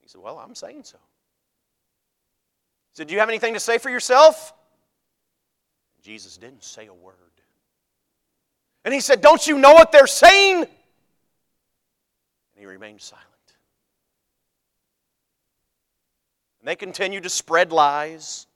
He 0.00 0.08
said, 0.08 0.22
Well, 0.22 0.38
I'm 0.38 0.54
saying 0.54 0.84
so. 0.84 0.96
He 2.92 2.96
said, 2.96 3.08
Do 3.08 3.12
you 3.14 3.20
have 3.20 3.28
anything 3.28 3.52
to 3.52 3.60
say 3.60 3.76
for 3.76 3.90
yourself? 3.90 4.54
Jesus 6.02 6.38
didn't 6.38 6.64
say 6.64 6.86
a 6.86 6.94
word. 6.94 7.14
And 8.86 8.94
he 8.94 9.00
said, 9.00 9.20
Don't 9.20 9.46
you 9.46 9.58
know 9.58 9.74
what 9.74 9.92
they're 9.92 10.06
saying? 10.06 10.62
And 10.62 10.68
he 12.56 12.64
remained 12.64 13.02
silent. 13.02 13.26
And 16.60 16.68
they 16.68 16.74
continued 16.74 17.24
to 17.24 17.30
spread 17.30 17.70
lies. 17.70 18.47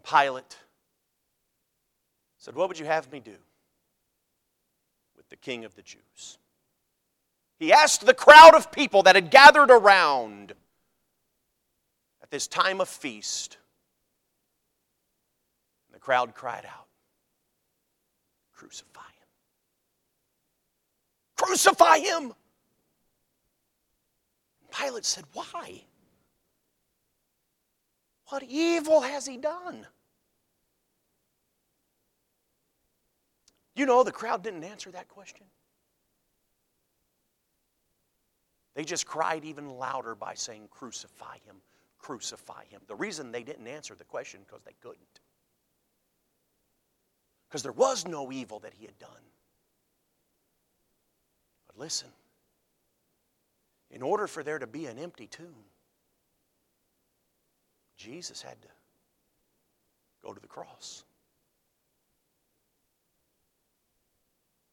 And 0.00 0.04
Pilate 0.04 0.56
said, 2.38 2.54
What 2.54 2.68
would 2.68 2.78
you 2.78 2.86
have 2.86 3.12
me 3.12 3.20
do 3.20 3.36
with 5.16 5.28
the 5.28 5.36
king 5.36 5.64
of 5.64 5.74
the 5.74 5.82
Jews? 5.82 6.38
He 7.58 7.72
asked 7.72 8.06
the 8.06 8.14
crowd 8.14 8.54
of 8.54 8.72
people 8.72 9.02
that 9.02 9.14
had 9.14 9.30
gathered 9.30 9.70
around 9.70 10.54
at 12.22 12.30
this 12.30 12.46
time 12.46 12.80
of 12.80 12.88
feast. 12.88 13.58
And 15.88 15.94
the 15.94 16.00
crowd 16.00 16.34
cried 16.34 16.64
out, 16.64 16.86
Crucify 18.54 19.00
him! 19.00 19.28
Crucify 21.36 21.98
him! 21.98 22.32
Pilate 24.70 25.04
said, 25.04 25.24
Why? 25.34 25.82
What 28.30 28.44
evil 28.44 29.00
has 29.00 29.26
he 29.26 29.36
done? 29.36 29.86
You 33.74 33.86
know, 33.86 34.04
the 34.04 34.12
crowd 34.12 34.44
didn't 34.44 34.62
answer 34.62 34.90
that 34.92 35.08
question. 35.08 35.46
They 38.74 38.84
just 38.84 39.04
cried 39.04 39.44
even 39.44 39.68
louder 39.68 40.14
by 40.14 40.34
saying, 40.34 40.68
Crucify 40.70 41.38
him, 41.44 41.56
crucify 41.98 42.64
him. 42.70 42.80
The 42.86 42.94
reason 42.94 43.32
they 43.32 43.42
didn't 43.42 43.66
answer 43.66 43.96
the 43.96 44.04
question 44.04 44.40
because 44.46 44.62
they 44.62 44.76
couldn't. 44.80 45.20
Because 47.48 47.64
there 47.64 47.72
was 47.72 48.06
no 48.06 48.30
evil 48.30 48.60
that 48.60 48.74
he 48.74 48.86
had 48.86 48.98
done. 49.00 49.10
But 51.66 51.78
listen, 51.78 52.10
in 53.90 54.02
order 54.02 54.28
for 54.28 54.44
there 54.44 54.60
to 54.60 54.68
be 54.68 54.86
an 54.86 55.00
empty 55.00 55.26
tomb, 55.26 55.64
Jesus 58.00 58.40
had 58.40 58.60
to 58.62 58.68
go 60.24 60.32
to 60.32 60.40
the 60.40 60.46
cross. 60.46 61.04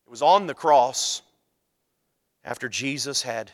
It 0.05 0.09
was 0.09 0.21
on 0.21 0.47
the 0.47 0.53
cross 0.53 1.21
after 2.45 2.69
Jesus 2.69 3.21
had 3.21 3.51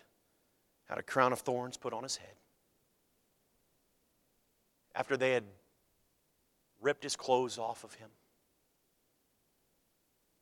had 0.88 1.00
a 1.00 1.04
crown 1.04 1.34
of 1.34 1.40
thorns 1.40 1.76
put 1.76 1.94
on 1.94 2.04
his 2.04 2.18
head. 2.18 2.36
After 4.94 5.18
they 5.18 5.32
had 5.32 5.46
ripped 6.80 7.02
his 7.02 7.16
clothes 7.16 7.58
off 7.58 7.84
of 7.84 7.96
him. 7.96 8.10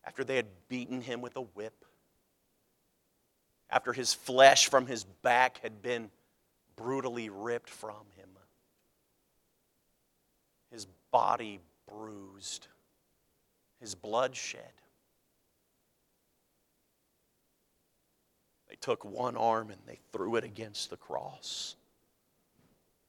After 0.03 0.25
they 0.25 0.35
had 0.35 0.47
beaten 0.67 0.99
him 0.99 1.21
with 1.21 1.37
a 1.37 1.41
whip 1.41 1.85
after 3.71 3.93
his 3.93 4.13
flesh 4.13 4.69
from 4.69 4.85
his 4.85 5.05
back 5.05 5.59
had 5.59 5.81
been 5.81 6.11
brutally 6.75 7.29
ripped 7.29 7.69
from 7.69 8.05
him, 8.17 8.27
body 11.11 11.59
bruised, 11.87 12.67
his 13.79 13.95
blood 13.95 14.35
shed. 14.35 14.61
They 18.69 18.75
took 18.77 19.03
one 19.03 19.35
arm 19.35 19.69
and 19.69 19.81
they 19.85 19.99
threw 20.13 20.37
it 20.37 20.45
against 20.45 20.89
the 20.89 20.97
cross. 20.97 21.75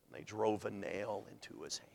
And 0.05 0.21
they 0.21 0.25
drove 0.25 0.65
a 0.65 0.71
nail 0.71 1.27
into 1.31 1.63
his 1.63 1.79
hand. 1.79 1.91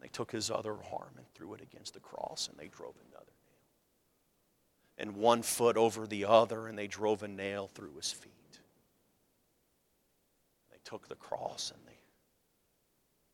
They 0.00 0.08
took 0.08 0.32
his 0.32 0.50
other 0.50 0.72
arm 0.72 1.12
and 1.16 1.26
threw 1.34 1.54
it 1.54 1.60
against 1.60 1.94
the 1.94 2.00
cross 2.00 2.48
and 2.48 2.58
they 2.58 2.68
drove 2.68 2.94
another 3.10 3.26
nail. 3.26 5.08
and 5.08 5.16
one 5.16 5.42
foot 5.42 5.76
over 5.76 6.06
the 6.06 6.24
other, 6.24 6.68
and 6.68 6.78
they 6.78 6.86
drove 6.86 7.22
a 7.22 7.28
nail 7.28 7.68
through 7.68 7.96
his 7.96 8.12
feet. 8.12 8.60
They 10.70 10.78
took 10.84 11.08
the 11.08 11.16
cross 11.16 11.70
and 11.74 11.86
they 11.86 11.98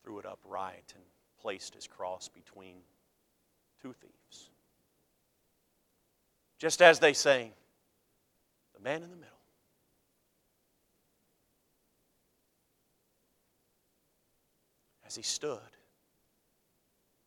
threw 0.03 0.19
it 0.19 0.25
upright 0.25 0.93
and 0.95 1.03
placed 1.43 1.75
his 1.75 1.85
cross 1.85 2.29
between 2.29 2.77
two 3.81 3.93
thieves. 4.01 4.49
Just 6.57 6.81
as 6.81 6.99
they 6.99 7.11
say, 7.11 7.51
the 8.73 8.81
man 8.81 9.03
in 9.03 9.09
the 9.09 9.17
middle. 9.17 9.29
As 15.05 15.15
he 15.15 15.21
stood, 15.21 15.59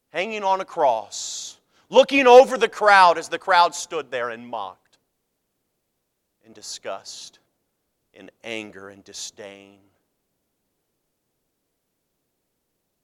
hanging 0.08 0.42
on 0.42 0.62
a 0.62 0.64
cross, 0.64 1.58
looking 1.90 2.26
over 2.26 2.56
the 2.56 2.70
crowd 2.70 3.18
as 3.18 3.28
the 3.28 3.38
crowd 3.38 3.74
stood 3.74 4.10
there 4.10 4.30
and 4.30 4.48
mocked, 4.48 4.96
in 6.46 6.54
disgust, 6.54 7.38
in 8.14 8.30
anger 8.42 8.88
and 8.88 9.04
disdain, 9.04 9.78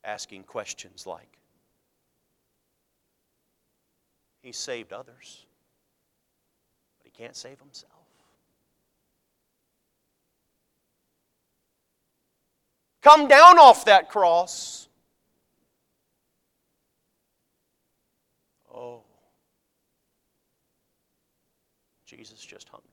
asking 0.04 0.44
questions 0.44 1.06
like, 1.06 1.38
He 4.40 4.52
saved 4.52 4.92
others, 4.92 5.46
but 6.98 7.06
He 7.06 7.10
can't 7.10 7.36
save 7.36 7.58
Himself. 7.60 7.92
Come 13.02 13.26
down 13.26 13.58
off 13.58 13.84
that 13.86 14.08
cross. 14.08 14.88
Oh. 18.72 19.02
Jesus 22.06 22.40
just 22.40 22.68
hung 22.68 22.80
there. 22.84 22.92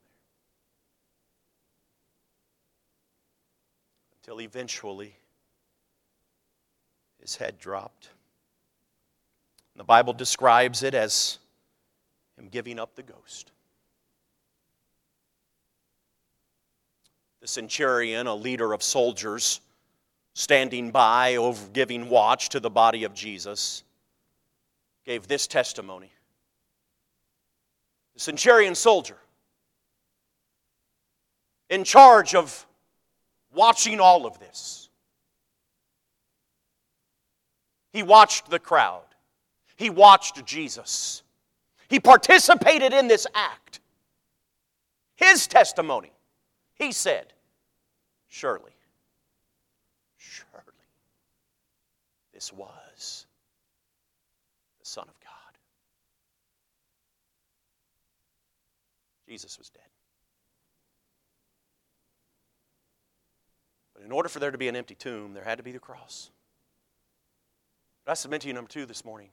Until 4.24 4.42
eventually 4.42 5.16
his 7.22 7.36
head 7.36 7.60
dropped. 7.60 8.10
The 9.76 9.86
Bible 9.86 10.12
describes 10.12 10.84
it 10.84 10.94
as 10.94 11.40
him 12.38 12.50
giving 12.50 12.80
up 12.80 12.96
the 12.96 13.04
ghost. 13.04 13.52
The 17.40 17.48
centurion, 17.48 18.28
a 18.28 18.36
leader 18.36 18.74
of 18.74 18.84
soldiers, 18.84 19.62
standing 20.34 20.92
by, 20.92 21.38
over 21.38 21.66
giving 21.70 22.10
watch 22.10 22.50
to 22.50 22.60
the 22.60 22.70
body 22.70 23.06
of 23.06 23.14
Jesus, 23.14 23.86
gave 25.06 25.28
this 25.28 25.48
testimony. 25.48 26.12
The 28.16 28.20
centurion 28.20 28.76
soldier, 28.76 29.18
in 31.70 31.86
charge 31.86 32.36
of 32.36 32.68
watching 33.54 34.02
all 34.02 34.26
of 34.26 34.40
this, 34.40 34.89
he 37.92 38.04
watched 38.04 38.50
the 38.50 38.60
crowd, 38.60 39.04
he 39.76 39.90
watched 39.90 40.46
Jesus, 40.46 41.24
he 41.88 42.00
participated 42.00 42.94
in 42.94 43.08
this 43.08 43.26
act. 43.34 43.80
His 45.16 45.48
testimony, 45.48 46.12
he 46.76 46.92
said, 46.92 47.34
Surely, 48.30 48.72
surely, 50.18 50.64
this 52.34 52.54
was 52.54 53.26
the 54.80 54.86
Son 54.86 55.06
of 55.08 55.20
God. 55.20 55.30
Jesus 59.28 59.58
was 59.58 59.70
dead. 59.70 59.84
But 63.94 64.06
in 64.06 64.12
order 64.12 64.30
for 64.30 64.40
there 64.40 64.52
to 64.52 64.58
be 64.58 64.68
an 64.68 64.76
empty 64.76 64.96
tomb, 64.96 65.34
there 65.34 65.44
had 65.44 65.58
to 65.58 65.64
be 65.64 65.72
the 65.72 65.80
cross. 65.80 66.32
I 68.10 68.16
submit 68.16 68.42
to 68.42 68.48
you, 68.48 68.54
number 68.54 68.70
two, 68.70 68.86
this 68.88 69.06
morning. 69.06 69.30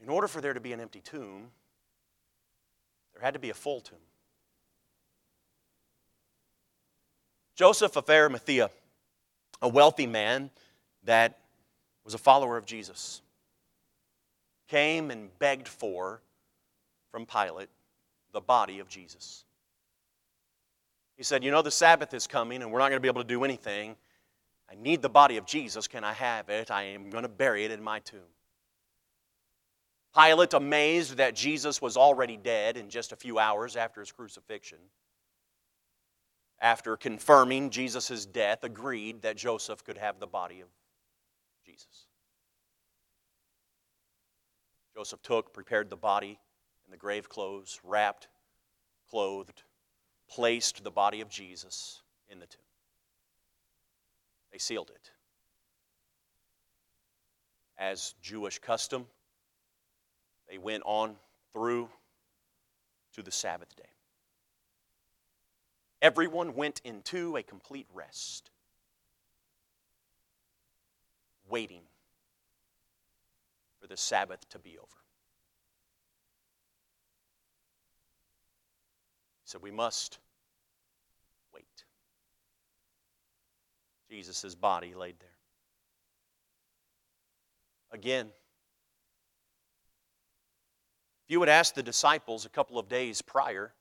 In 0.00 0.08
order 0.08 0.28
for 0.28 0.40
there 0.40 0.54
to 0.54 0.60
be 0.60 0.72
an 0.72 0.80
empty 0.80 1.00
tomb, 1.00 1.48
there 3.12 3.22
had 3.22 3.34
to 3.34 3.40
be 3.40 3.50
a 3.50 3.54
full 3.54 3.80
tomb. 3.80 3.98
Joseph 7.56 7.96
of 7.96 8.08
Arimathea, 8.08 8.70
a 9.60 9.68
wealthy 9.68 10.06
man 10.06 10.50
that 11.04 11.40
was 12.04 12.14
a 12.14 12.18
follower 12.18 12.56
of 12.56 12.66
Jesus, 12.66 13.20
came 14.68 15.10
and 15.10 15.36
begged 15.38 15.68
for 15.68 16.22
from 17.10 17.26
Pilate 17.26 17.68
the 18.32 18.40
body 18.40 18.78
of 18.78 18.88
Jesus. 18.88 19.44
He 21.16 21.24
said, 21.24 21.42
You 21.42 21.50
know, 21.50 21.62
the 21.62 21.70
Sabbath 21.70 22.14
is 22.14 22.26
coming 22.28 22.62
and 22.62 22.70
we're 22.70 22.78
not 22.78 22.90
going 22.90 22.96
to 22.96 23.00
be 23.00 23.08
able 23.08 23.22
to 23.22 23.28
do 23.28 23.44
anything. 23.44 23.96
I 24.70 24.76
need 24.76 25.02
the 25.02 25.08
body 25.08 25.36
of 25.36 25.46
Jesus. 25.46 25.88
Can 25.88 26.04
I 26.04 26.12
have 26.12 26.48
it? 26.48 26.70
I 26.70 26.84
am 26.84 27.10
going 27.10 27.22
to 27.22 27.28
bury 27.28 27.64
it 27.64 27.70
in 27.70 27.82
my 27.82 27.98
tomb. 28.00 28.20
Pilate, 30.14 30.54
amazed 30.54 31.16
that 31.16 31.34
Jesus 31.34 31.80
was 31.80 31.96
already 31.96 32.36
dead 32.36 32.76
in 32.76 32.88
just 32.88 33.12
a 33.12 33.16
few 33.16 33.38
hours 33.38 33.76
after 33.76 34.00
his 34.00 34.10
crucifixion, 34.10 34.78
after 36.60 36.96
confirming 36.96 37.70
Jesus' 37.70 38.26
death, 38.26 38.64
agreed 38.64 39.22
that 39.22 39.36
Joseph 39.36 39.84
could 39.84 39.98
have 39.98 40.18
the 40.18 40.26
body 40.26 40.60
of 40.60 40.68
Jesus. 41.64 42.06
Joseph 44.94 45.22
took, 45.22 45.52
prepared 45.52 45.90
the 45.90 45.96
body 45.96 46.38
in 46.84 46.90
the 46.90 46.96
grave 46.96 47.28
clothes, 47.28 47.80
wrapped, 47.84 48.28
clothed, 49.08 49.62
placed 50.28 50.82
the 50.82 50.90
body 50.90 51.20
of 51.20 51.28
Jesus 51.28 52.02
in 52.28 52.40
the 52.40 52.46
tomb. 52.46 52.60
They 54.52 54.58
sealed 54.58 54.90
it. 54.90 55.10
As 57.78 58.14
Jewish 58.22 58.58
custom, 58.58 59.06
they 60.48 60.58
went 60.58 60.82
on 60.84 61.16
through 61.52 61.88
to 63.14 63.22
the 63.22 63.30
Sabbath 63.30 63.74
day. 63.76 63.88
Everyone 66.02 66.54
went 66.54 66.80
into 66.84 67.36
a 67.36 67.42
complete 67.42 67.86
rest, 67.92 68.50
waiting 71.48 71.82
for 73.80 73.86
the 73.86 73.96
Sabbath 73.96 74.48
to 74.50 74.58
be 74.58 74.78
over. 74.78 74.86
Said, 79.44 79.62
We 79.62 79.70
must 79.70 80.18
wait. 81.52 81.84
Jesus' 84.10 84.56
body 84.56 84.94
laid 84.94 85.14
there. 85.20 85.28
Again, 87.92 88.26
if 91.24 91.32
you 91.32 91.38
would 91.38 91.48
ask 91.48 91.74
the 91.74 91.82
disciples 91.82 92.44
a 92.44 92.48
couple 92.48 92.78
of 92.78 92.88
days 92.88 93.22
prior, 93.22 93.72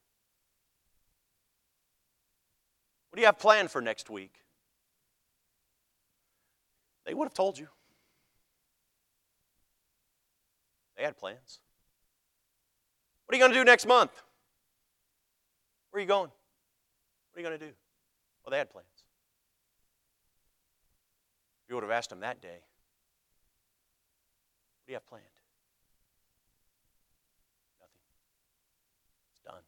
what 3.09 3.15
do 3.15 3.21
you 3.21 3.25
have 3.25 3.39
planned 3.39 3.71
for 3.71 3.81
next 3.81 4.09
week? 4.09 4.35
They 7.05 7.15
would 7.15 7.25
have 7.25 7.33
told 7.33 7.57
you. 7.57 7.67
They 10.95 11.03
had 11.03 11.17
plans. 11.17 11.59
What 13.25 13.33
are 13.33 13.37
you 13.37 13.43
going 13.43 13.53
to 13.53 13.59
do 13.59 13.63
next 13.63 13.87
month? 13.87 14.11
Where 15.89 15.99
are 15.99 16.01
you 16.01 16.07
going? 16.07 16.29
What 16.29 17.37
are 17.37 17.39
you 17.39 17.47
going 17.47 17.59
to 17.59 17.65
do? 17.65 17.71
Well, 18.43 18.51
they 18.51 18.57
had 18.59 18.69
plans. 18.69 18.98
You 21.69 21.75
would 21.75 21.83
have 21.83 21.91
asked 21.91 22.09
them 22.09 22.21
that 22.21 22.41
day, 22.41 22.47
What 24.79 24.87
do 24.87 24.91
you 24.91 24.95
have 24.95 25.05
planned? 25.05 25.23
Nothing. 27.79 28.01
It's 29.31 29.41
done. 29.41 29.61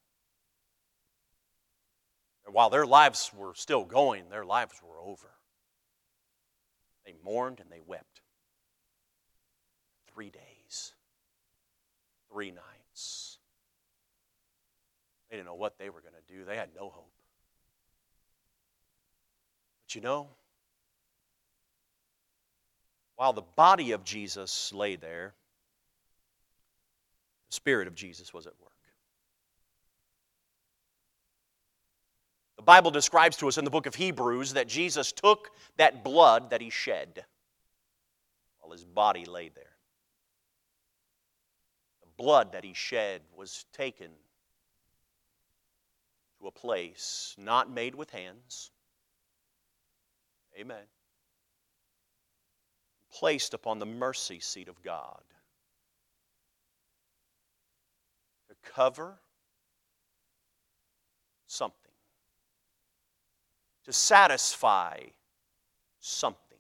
And 2.48 2.56
while 2.56 2.72
their 2.72 2.88
lives 2.88 3.32
were 3.38 3.54
still 3.54 3.86
going, 3.86 4.30
their 4.30 4.46
lives 4.46 4.82
were 4.84 5.00
over. 5.00 5.30
They 7.06 7.14
mourned 7.24 7.60
and 7.60 7.70
they 7.70 7.82
wept. 7.86 8.22
Three 10.12 10.32
days, 10.32 10.94
three 12.32 12.50
nights. 12.50 13.38
They 15.30 15.38
didn't 15.38 15.46
know 15.46 15.56
what 15.56 15.78
they 15.78 15.92
were 15.92 16.02
going 16.02 16.16
to 16.16 16.34
do, 16.34 16.46
they 16.46 16.58
had 16.58 16.70
no 16.76 16.90
hope. 16.90 17.14
But 19.84 19.94
you 19.94 20.02
know, 20.02 20.32
while 23.22 23.34
the 23.34 23.44
body 23.56 23.92
of 23.92 24.04
Jesus 24.04 24.74
lay 24.74 24.96
there, 24.96 25.36
the 27.50 27.54
Spirit 27.54 27.88
of 27.88 27.94
Jesus 27.94 28.34
was 28.34 28.48
at 28.48 28.54
work. 28.60 28.72
The 32.56 32.64
Bible 32.64 32.90
describes 32.90 33.38
to 33.38 33.48
us 33.48 33.60
in 33.60 33.64
the 33.64 33.70
book 33.70 33.86
of 33.86 33.94
Hebrews 33.94 34.54
that 34.54 34.68
Jesus 34.68 35.12
took 35.12 35.52
that 35.78 36.04
blood 36.04 36.50
that 36.50 36.62
he 36.62 36.72
shed 36.72 37.24
while 38.60 38.72
his 38.72 38.84
body 38.84 39.26
lay 39.26 39.50
there. 39.50 39.78
The 42.02 42.24
blood 42.24 42.54
that 42.54 42.64
he 42.64 42.74
shed 42.74 43.22
was 43.38 43.66
taken 43.72 44.10
to 46.40 46.48
a 46.48 46.52
place 46.52 47.36
not 47.38 47.70
made 47.70 47.94
with 47.94 48.10
hands. 48.10 48.72
Amen. 50.60 50.86
Placed 53.12 53.54
upon 53.54 53.80
the 53.80 53.86
mercy 53.86 54.40
seat 54.40 54.68
of 54.68 54.82
God 54.82 55.22
to 58.48 58.56
cover 58.72 59.20
something, 61.48 61.92
to 63.86 63.94
satisfy 63.94 65.00
something, 66.00 66.58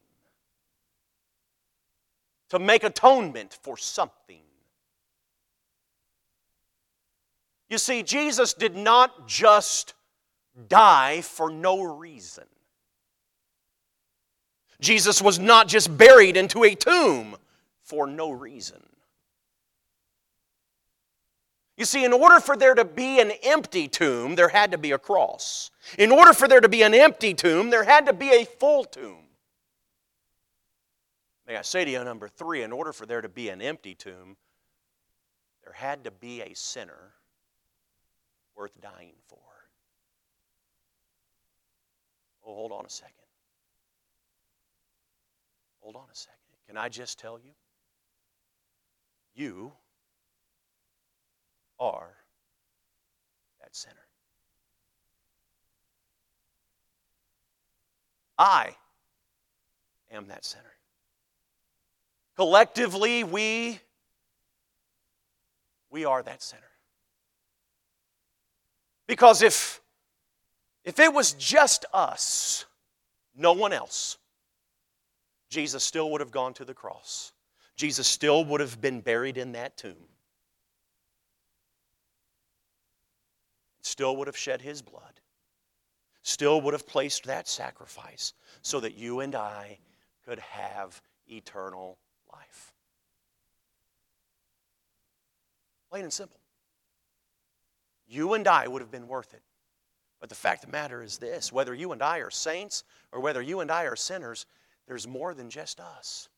to 2.50 2.60
make 2.60 2.84
atonement 2.84 3.58
for 3.62 3.78
something. 3.78 4.44
You 7.70 7.78
see, 7.78 8.04
Jesus 8.04 8.54
did 8.54 8.76
not 8.76 9.28
just 9.28 9.94
die 10.68 11.22
for 11.22 11.50
no 11.50 11.82
reason. 11.82 12.44
Jesus 14.82 15.22
was 15.22 15.40
not 15.40 15.68
just 15.68 15.96
buried 15.96 16.36
into 16.36 16.64
a 16.64 16.76
tomb 16.76 17.38
for 17.84 18.08
no 18.08 18.32
reason. 18.32 18.82
You 21.78 21.86
see, 21.86 22.04
in 22.04 22.14
order 22.14 22.40
for 22.40 22.58
there 22.58 22.76
to 22.76 22.86
be 22.86 23.20
an 23.20 23.32
empty 23.44 23.88
tomb, 23.88 24.36
there 24.36 24.50
had 24.50 24.72
to 24.72 24.78
be 24.78 24.92
a 24.92 24.98
cross. 24.98 25.72
In 25.98 26.12
order 26.12 26.34
for 26.34 26.48
there 26.48 26.60
to 26.60 26.70
be 26.70 26.82
an 26.82 26.94
empty 26.94 27.34
tomb, 27.34 27.70
there 27.70 27.84
had 27.84 28.06
to 28.08 28.14
be 28.14 28.30
a 28.30 28.46
full 28.46 28.84
tomb. 28.84 29.24
May 31.48 31.58
I 31.58 31.64
say 31.64 31.86
to 31.86 31.92
you, 31.92 32.04
number 32.04 32.28
three, 32.28 32.62
in 32.64 32.72
order 32.72 32.94
for 32.94 33.06
there 33.06 33.22
to 33.22 33.30
be 33.30 33.50
an 33.50 33.62
empty 33.62 33.96
tomb, 33.96 34.38
there 35.64 35.74
had 35.74 36.04
to 36.04 36.12
be 36.12 36.42
a 36.42 36.54
sinner 36.56 37.14
worth 38.56 38.80
dying 38.82 39.16
for. 39.28 39.38
Oh, 42.46 42.54
hold 42.54 42.72
on 42.72 42.86
a 42.86 42.90
second. 42.90 43.21
Hold 45.82 45.96
on 45.96 46.06
a 46.12 46.16
second. 46.16 46.38
Can 46.68 46.78
I 46.78 46.90
just 46.90 47.20
tell 47.20 47.40
you? 47.40 47.52
You 49.34 49.72
are 51.80 52.14
that 53.60 53.76
sinner. 53.76 53.96
I 58.38 58.76
am 60.12 60.28
that 60.28 60.46
sinner. 60.46 60.64
Collectively, 62.36 63.24
we 63.24 63.80
we 65.92 66.06
are 66.06 66.24
that 66.24 66.42
sinner. 66.42 66.64
Because 69.06 69.42
if, 69.42 69.82
if 70.86 70.98
it 70.98 71.14
was 71.14 71.34
just 71.34 71.86
us, 71.94 72.66
no 73.36 73.52
one 73.52 73.74
else, 73.74 74.18
Jesus 75.52 75.84
still 75.84 76.10
would 76.12 76.22
have 76.22 76.32
gone 76.32 76.54
to 76.56 76.66
the 76.66 76.74
cross. 76.74 77.34
Jesus 77.76 78.08
still 78.08 78.44
would 78.46 78.62
have 78.62 78.82
been 78.82 79.02
buried 79.02 79.38
in 79.38 79.52
that 79.52 79.78
tomb. 79.78 80.08
Still 83.82 84.16
would 84.16 84.28
have 84.28 84.38
shed 84.38 84.62
his 84.62 84.82
blood. 84.82 85.20
Still 86.24 86.62
would 86.62 86.74
have 86.74 86.88
placed 86.88 87.26
that 87.26 87.48
sacrifice 87.48 88.34
so 88.62 88.80
that 88.80 88.96
you 88.96 89.20
and 89.20 89.36
I 89.36 89.78
could 90.26 90.40
have 90.40 91.02
eternal 91.28 91.98
life. 92.32 92.74
Plain 95.90 96.04
and 96.04 96.14
simple 96.14 96.42
you 98.12 98.34
and 98.34 98.48
I 98.48 98.68
would 98.68 98.82
have 98.82 98.92
been 98.92 99.08
worth 99.08 99.34
it. 99.34 99.42
But 100.20 100.30
the 100.30 100.36
fact 100.36 100.64
of 100.64 100.70
the 100.70 100.78
matter 100.78 101.02
is 101.02 101.18
this 101.18 101.52
whether 101.52 101.74
you 101.74 101.94
and 101.94 102.04
I 102.04 102.20
are 102.20 102.30
saints 102.30 102.84
or 103.12 103.20
whether 103.20 103.42
you 103.42 103.62
and 103.62 103.72
I 103.72 103.84
are 103.84 103.96
sinners, 103.96 104.46
there's 104.88 105.08
more 105.08 105.34
than 105.34 105.50
just 105.50 105.80
us. 105.80 106.30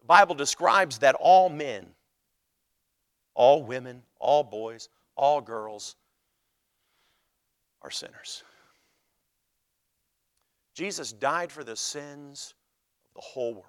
The 0.00 0.06
Bible 0.06 0.34
describes 0.34 0.98
that 0.98 1.14
all 1.18 1.48
men, 1.48 1.86
all 3.34 3.62
women, 3.62 4.02
all 4.18 4.42
boys, 4.42 4.88
all 5.16 5.40
girls 5.40 5.96
are 7.82 7.90
sinners. 7.90 8.42
Jesus 10.74 11.12
died 11.12 11.52
for 11.52 11.62
the 11.62 11.76
sins 11.76 12.54
of 13.06 13.14
the 13.14 13.26
whole 13.26 13.52
world. 13.52 13.66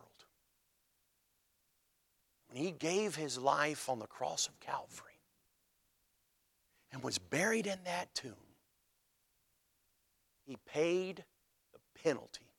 When 2.50 2.58
he 2.58 2.72
gave 2.72 3.16
his 3.16 3.38
life 3.38 3.90
on 3.90 4.00
the 4.00 4.08
cross 4.08 4.48
of 4.48 4.60
Calvary 4.60 5.20
and 6.92 7.04
was 7.04 7.18
buried 7.18 7.68
in 7.68 7.80
that 7.86 8.14
tomb, 8.16 8.34
he 10.46 10.58
paid 10.66 11.24
the 11.74 11.80
penalty. 12.04 12.52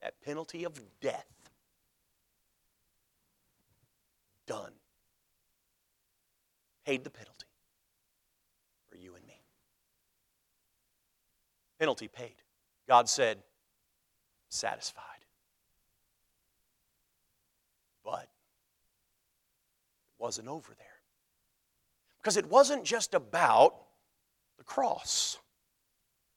That 0.00 0.14
penalty 0.24 0.64
of 0.64 0.80
death. 1.00 1.26
Done. 4.46 4.72
Paid 6.86 7.04
the 7.04 7.10
penalty 7.10 7.46
for 8.88 8.96
you 8.96 9.14
and 9.14 9.26
me. 9.26 9.42
Penalty 11.78 12.08
paid. 12.08 12.36
God 12.88 13.08
said, 13.08 13.38
satisfied. 14.48 15.04
But 18.04 18.22
it 18.22 18.28
wasn't 20.18 20.48
over 20.48 20.72
there. 20.78 20.86
Because 22.22 22.36
it 22.36 22.46
wasn't 22.46 22.84
just 22.84 23.14
about 23.14 23.74
the 24.56 24.64
cross, 24.64 25.38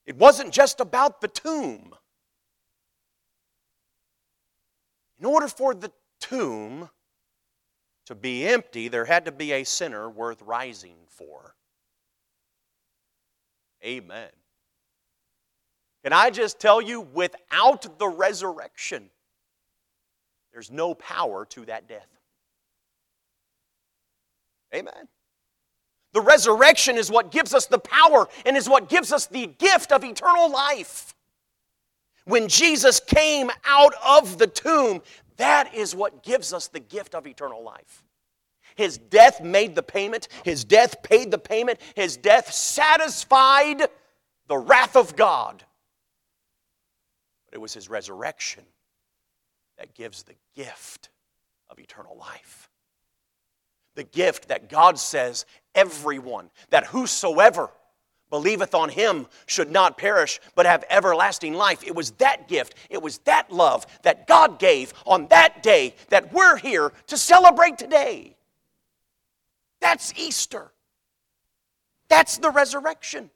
it 0.06 0.16
wasn't 0.16 0.52
just 0.52 0.80
about 0.80 1.20
the 1.20 1.28
tomb. 1.28 1.94
In 5.18 5.26
order 5.26 5.48
for 5.48 5.74
the 5.74 5.92
tomb 6.20 6.88
to 8.06 8.14
be 8.14 8.46
empty, 8.46 8.88
there 8.88 9.04
had 9.04 9.24
to 9.26 9.32
be 9.32 9.52
a 9.52 9.64
sinner 9.64 10.10
worth 10.10 10.42
rising 10.42 10.96
for. 11.06 11.54
Amen. 13.84 14.30
Can 16.02 16.12
I 16.12 16.30
just 16.30 16.58
tell 16.58 16.82
you, 16.82 17.00
without 17.00 17.98
the 17.98 18.08
resurrection, 18.08 19.10
there's 20.52 20.70
no 20.70 20.94
power 20.94 21.44
to 21.46 21.64
that 21.66 21.88
death. 21.88 22.08
Amen. 24.74 25.08
The 26.12 26.20
resurrection 26.20 26.98
is 26.98 27.10
what 27.10 27.30
gives 27.30 27.54
us 27.54 27.66
the 27.66 27.78
power 27.78 28.28
and 28.44 28.56
is 28.56 28.68
what 28.68 28.88
gives 28.88 29.12
us 29.12 29.26
the 29.26 29.46
gift 29.46 29.92
of 29.92 30.04
eternal 30.04 30.50
life. 30.50 31.14
When 32.24 32.48
Jesus 32.48 33.00
came 33.00 33.50
out 33.64 33.94
of 34.06 34.38
the 34.38 34.46
tomb, 34.46 35.02
that 35.38 35.74
is 35.74 35.94
what 35.94 36.22
gives 36.22 36.52
us 36.52 36.68
the 36.68 36.80
gift 36.80 37.14
of 37.14 37.26
eternal 37.26 37.62
life. 37.62 38.04
His 38.76 38.98
death 38.98 39.42
made 39.42 39.74
the 39.74 39.82
payment, 39.82 40.28
His 40.44 40.64
death 40.64 41.02
paid 41.02 41.30
the 41.30 41.38
payment, 41.38 41.80
His 41.94 42.16
death 42.16 42.52
satisfied 42.52 43.82
the 44.48 44.56
wrath 44.56 44.96
of 44.96 45.16
God. 45.16 45.64
But 47.46 47.54
it 47.54 47.60
was 47.60 47.74
His 47.74 47.88
resurrection 47.88 48.64
that 49.78 49.94
gives 49.94 50.22
the 50.22 50.34
gift 50.54 51.10
of 51.68 51.78
eternal 51.78 52.16
life. 52.16 52.70
The 53.94 54.04
gift 54.04 54.48
that 54.48 54.68
God 54.68 54.98
says, 54.98 55.44
everyone, 55.74 56.50
that 56.70 56.86
whosoever 56.86 57.70
believeth 58.30 58.74
on 58.74 58.88
him 58.88 59.26
should 59.44 59.70
not 59.70 59.98
perish 59.98 60.40
but 60.54 60.64
have 60.64 60.84
everlasting 60.88 61.52
life. 61.52 61.84
It 61.84 61.94
was 61.94 62.12
that 62.12 62.48
gift, 62.48 62.74
it 62.88 63.02
was 63.02 63.18
that 63.18 63.52
love 63.52 63.86
that 64.02 64.26
God 64.26 64.58
gave 64.58 64.94
on 65.04 65.28
that 65.28 65.62
day 65.62 65.94
that 66.08 66.32
we're 66.32 66.56
here 66.56 66.92
to 67.08 67.16
celebrate 67.18 67.76
today. 67.76 68.34
That's 69.80 70.14
Easter. 70.16 70.72
That's 72.08 72.38
the 72.38 72.50
resurrection. 72.50 73.30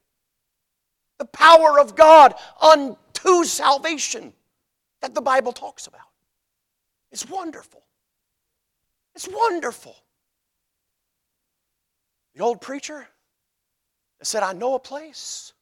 The 1.18 1.26
power 1.26 1.78
of 1.78 1.94
God 1.94 2.34
unto 2.60 3.44
salvation 3.44 4.32
that 5.02 5.14
the 5.14 5.20
Bible 5.20 5.52
talks 5.52 5.86
about. 5.86 6.00
It's 7.12 7.28
wonderful. 7.28 7.82
It's 9.14 9.28
wonderful. 9.28 9.96
The 12.36 12.42
old 12.42 12.60
preacher 12.60 13.08
that 14.18 14.26
said, 14.26 14.42
I 14.42 14.52
know 14.52 14.74
a 14.74 14.78
place 14.78 15.54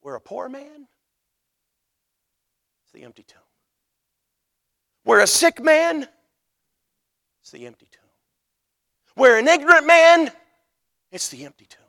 where 0.00 0.14
a 0.14 0.20
poor 0.20 0.48
man 0.48 0.86
is 2.86 2.92
the 2.92 3.02
empty 3.02 3.24
tomb. 3.24 3.42
Where 5.02 5.18
a 5.18 5.26
sick 5.26 5.60
man 5.60 6.06
is 7.44 7.50
the 7.50 7.66
empty 7.66 7.88
tomb. 7.90 8.00
Where 9.16 9.38
an 9.38 9.48
ignorant 9.48 9.88
man, 9.88 10.30
it's 11.10 11.28
the 11.28 11.44
empty 11.44 11.66
tomb. 11.66 11.82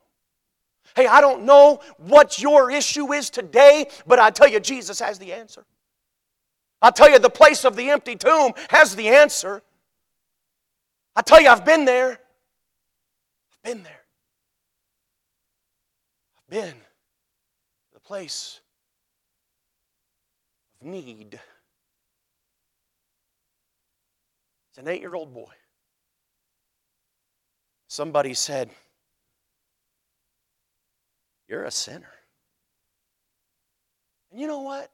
Hey, 0.95 1.05
I 1.05 1.21
don't 1.21 1.43
know 1.43 1.81
what 1.97 2.39
your 2.39 2.71
issue 2.71 3.13
is 3.13 3.29
today, 3.29 3.85
but 4.07 4.17
I 4.17 4.31
tell 4.31 4.47
you, 4.47 4.59
Jesus 4.59 4.99
has 5.01 5.19
the 5.19 5.33
answer. 5.33 5.65
I 6.81 6.89
tell 6.89 7.11
you, 7.11 7.19
the 7.19 7.29
place 7.29 7.63
of 7.63 7.75
the 7.75 7.91
empty 7.91 8.15
tomb 8.15 8.53
has 8.71 8.95
the 8.95 9.09
answer. 9.09 9.61
I 11.15 11.21
tell 11.21 11.39
you, 11.39 11.49
I've 11.49 11.63
been 11.63 11.85
there. 11.85 12.19
I've 13.63 13.73
been 13.73 13.83
there. 13.83 14.01
I've 16.37 16.49
been 16.49 16.75
the 17.93 17.99
place 17.99 18.61
of 20.79 20.87
need. 20.87 21.39
It's 24.69 24.77
an 24.77 24.87
eight 24.87 25.01
year 25.01 25.15
old 25.15 25.33
boy. 25.33 25.51
Somebody 27.87 28.33
said, 28.33 28.69
You're 31.47 31.65
a 31.65 31.71
sinner. 31.71 32.11
And 34.31 34.39
you 34.39 34.47
know 34.47 34.61
what? 34.61 34.91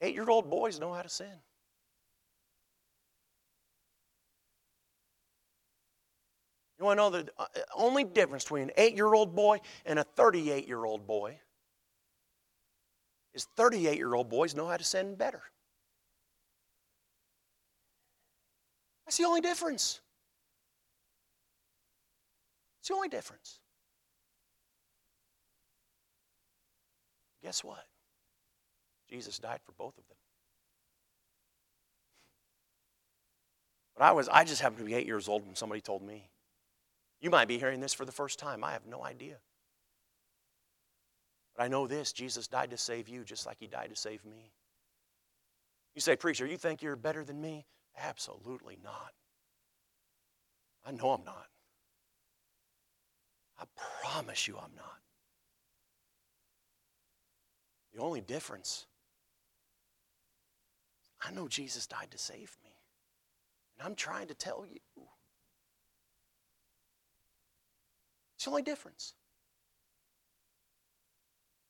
Eight 0.00 0.14
year 0.14 0.28
old 0.28 0.50
boys 0.50 0.80
know 0.80 0.92
how 0.92 1.02
to 1.02 1.08
sin. 1.08 1.28
You 6.82 6.86
want 6.86 6.98
to 6.98 7.02
know 7.02 7.10
the 7.10 7.28
uh, 7.38 7.46
only 7.76 8.02
difference 8.02 8.42
between 8.42 8.64
an 8.64 8.70
eight 8.76 8.96
year 8.96 9.14
old 9.14 9.36
boy 9.36 9.60
and 9.86 10.00
a 10.00 10.02
38 10.02 10.66
year 10.66 10.84
old 10.84 11.06
boy 11.06 11.38
is 13.34 13.46
38 13.56 13.96
year 13.96 14.12
old 14.12 14.28
boys 14.28 14.56
know 14.56 14.66
how 14.66 14.76
to 14.76 14.82
sin 14.82 15.14
better. 15.14 15.42
That's 19.06 19.16
the 19.16 19.22
only 19.22 19.40
difference. 19.40 20.00
It's 22.80 22.88
the 22.88 22.94
only 22.94 23.08
difference. 23.08 23.60
Guess 27.44 27.62
what? 27.62 27.86
Jesus 29.08 29.38
died 29.38 29.60
for 29.64 29.70
both 29.78 29.96
of 29.96 30.08
them. 30.08 30.16
But 33.96 34.02
I 34.02 34.10
was 34.10 34.28
I 34.28 34.42
just 34.42 34.60
happened 34.60 34.78
to 34.80 34.84
be 34.84 34.94
8 34.94 35.06
years 35.06 35.28
old 35.28 35.46
when 35.46 35.54
somebody 35.54 35.80
told 35.80 36.02
me. 36.02 36.31
You 37.22 37.30
might 37.30 37.46
be 37.48 37.56
hearing 37.56 37.80
this 37.80 37.94
for 37.94 38.04
the 38.04 38.12
first 38.12 38.40
time. 38.40 38.64
I 38.64 38.72
have 38.72 38.84
no 38.84 39.04
idea. 39.04 39.36
But 41.56 41.62
I 41.62 41.68
know 41.68 41.86
this 41.86 42.12
Jesus 42.12 42.48
died 42.48 42.70
to 42.70 42.76
save 42.76 43.08
you 43.08 43.24
just 43.24 43.46
like 43.46 43.58
he 43.60 43.68
died 43.68 43.90
to 43.90 43.96
save 43.96 44.24
me. 44.24 44.52
You 45.94 46.00
say, 46.00 46.16
Preacher, 46.16 46.46
you 46.46 46.56
think 46.56 46.82
you're 46.82 46.96
better 46.96 47.24
than 47.24 47.40
me? 47.40 47.64
Absolutely 47.96 48.76
not. 48.82 49.12
I 50.84 50.90
know 50.90 51.12
I'm 51.12 51.24
not. 51.24 51.46
I 53.60 53.64
promise 54.02 54.48
you 54.48 54.56
I'm 54.56 54.74
not. 54.74 54.98
The 57.94 58.00
only 58.00 58.20
difference, 58.20 58.86
I 61.24 61.30
know 61.30 61.46
Jesus 61.46 61.86
died 61.86 62.10
to 62.10 62.18
save 62.18 62.56
me. 62.64 62.70
And 63.78 63.86
I'm 63.86 63.94
trying 63.94 64.26
to 64.26 64.34
tell 64.34 64.66
you. 64.68 64.80
It's 68.42 68.46
the 68.46 68.50
only 68.50 68.62
difference. 68.62 69.14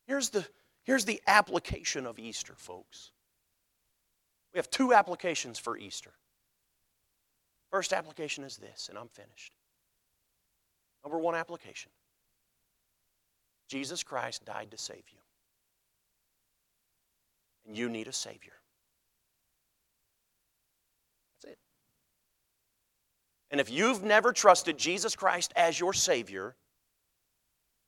Here's 0.07 0.31
the, 0.31 0.43
here's 0.85 1.05
the 1.05 1.21
application 1.27 2.07
of 2.07 2.19
Easter, 2.19 2.55
folks. 2.57 3.11
We 4.55 4.59
have 4.59 4.71
two 4.71 4.95
applications 4.95 5.59
for 5.59 5.77
Easter. 5.77 6.13
First 7.71 7.93
application 7.93 8.43
is 8.43 8.57
this, 8.57 8.89
and 8.89 8.97
I'm 8.97 9.09
finished. 9.09 9.53
Number 11.05 11.19
one 11.19 11.35
application 11.35 11.91
Jesus 13.69 14.03
Christ 14.03 14.47
died 14.47 14.71
to 14.71 14.79
save 14.79 15.05
you. 15.13 15.19
And 17.67 17.77
you 17.77 17.91
need 17.91 18.09
a 18.09 18.15
Savior. 18.15 18.55
That's 21.43 21.53
it. 21.53 21.59
And 23.51 23.61
if 23.61 23.71
you've 23.71 24.03
never 24.03 24.33
trusted 24.33 24.79
Jesus 24.79 25.15
Christ 25.15 25.53
as 25.55 25.79
your 25.79 25.93
Savior, 25.93 26.57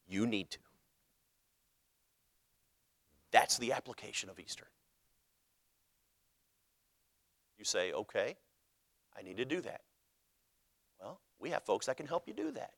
you 0.07 0.27
need 0.27 0.51
to. 0.51 0.59
That's 3.33 3.59
the 3.59 3.73
application 3.73 4.31
of 4.31 4.39
Easter. 4.39 4.67
You 7.59 7.65
say, 7.65 7.93
okay, 7.93 8.37
I 9.19 9.23
need 9.23 9.37
to 9.39 9.45
do 9.45 9.61
that. 9.63 9.81
Well, 11.01 11.21
we 11.39 11.51
have 11.51 11.65
folks 11.65 11.87
that 11.87 11.97
can 11.97 12.07
help 12.07 12.29
you 12.29 12.35
do 12.35 12.51
that. 12.53 12.73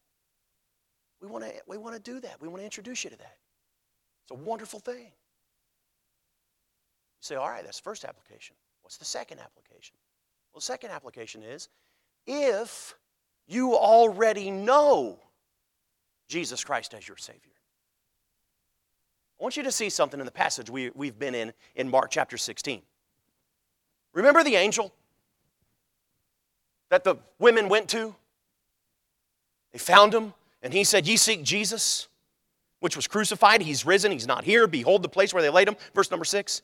We 1.21 1.29
want 1.29 1.45
to 1.45 1.53
we 1.67 1.79
want 1.79 1.95
to 1.95 2.01
do 2.01 2.21
that. 2.21 2.41
We 2.41 2.49
want 2.49 2.61
to 2.61 2.65
introduce 2.65 3.05
you 3.05 3.11
to 3.11 3.17
that. 3.17 3.37
It's 4.25 4.31
a 4.31 4.35
wonderful 4.35 4.81
thing. 4.81 5.05
You 5.05 5.13
say, 7.21 7.35
all 7.37 7.49
right, 7.49 7.65
that's 7.65 7.79
the 7.79 7.85
first 7.85 8.05
application. 8.05 8.57
What's 8.83 8.97
the 8.97 9.05
second 9.05 9.41
application? 9.41 9.97
Well, 10.53 10.61
the 10.61 10.65
second 10.65 10.91
application 10.91 11.43
is 11.43 11.69
if 12.27 12.95
you 13.47 13.75
already 13.75 14.51
know 14.51 15.19
Jesus 16.29 16.65
Christ 16.65 16.95
as 16.95 17.07
your 17.07 17.17
Savior. 17.17 17.53
I 19.39 19.43
want 19.43 19.57
you 19.57 19.63
to 19.65 19.73
see 19.73 19.91
something 19.91 20.19
in 20.19 20.27
the 20.27 20.33
passage 20.33 20.71
we, 20.71 20.91
we've 20.95 21.19
been 21.19 21.35
in 21.35 21.53
in 21.75 21.91
Mark 21.91 22.11
chapter 22.11 22.39
16. 22.39 22.83
Remember 24.15 24.43
the 24.43 24.57
angel 24.57 24.95
that 26.89 27.05
the 27.05 27.17
women 27.39 27.69
went 27.69 27.89
to? 27.91 28.15
They 29.73 29.79
found 29.79 30.15
him, 30.15 30.33
and 30.63 30.73
he 30.73 30.85
said, 30.85 31.07
Ye 31.07 31.17
seek 31.19 31.43
Jesus, 31.43 32.09
which 32.81 32.97
was 32.97 33.07
crucified. 33.07 33.61
He's 33.61 33.85
risen, 33.85 34.11
he's 34.11 34.27
not 34.27 34.45
here. 34.45 34.67
Behold 34.67 35.03
the 35.03 35.09
place 35.09 35.35
where 35.35 35.43
they 35.43 35.51
laid 35.51 35.69
him. 35.69 35.77
Verse 35.95 36.11
number 36.11 36.25
six. 36.25 36.63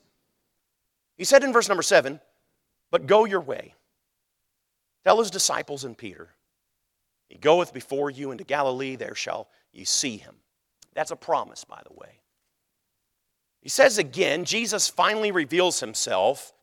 He 1.15 1.25
said 1.25 1.43
in 1.43 1.53
verse 1.53 1.67
number 1.67 1.83
seven, 1.83 2.19
But 2.89 3.05
go 3.05 3.25
your 3.25 3.41
way. 3.41 3.75
Tell 5.03 5.19
his 5.19 5.29
disciples 5.29 5.83
and 5.83 5.95
Peter, 5.95 6.29
He 7.33 7.39
goeth 7.39 7.73
before 7.73 8.11
you 8.11 8.29
into 8.29 8.43
Galilee, 8.43 8.95
there 8.95 9.15
shall 9.15 9.47
ye 9.71 9.85
see 9.85 10.17
him. 10.17 10.35
That's 10.93 11.09
a 11.09 11.15
promise, 11.15 11.63
by 11.63 11.81
the 11.83 11.93
way. 11.93 12.19
He 13.59 13.69
says 13.69 13.97
again, 13.97 14.45
Jesus 14.45 14.87
finally 14.87 15.31
reveals 15.31 15.79
himself. 15.79 16.53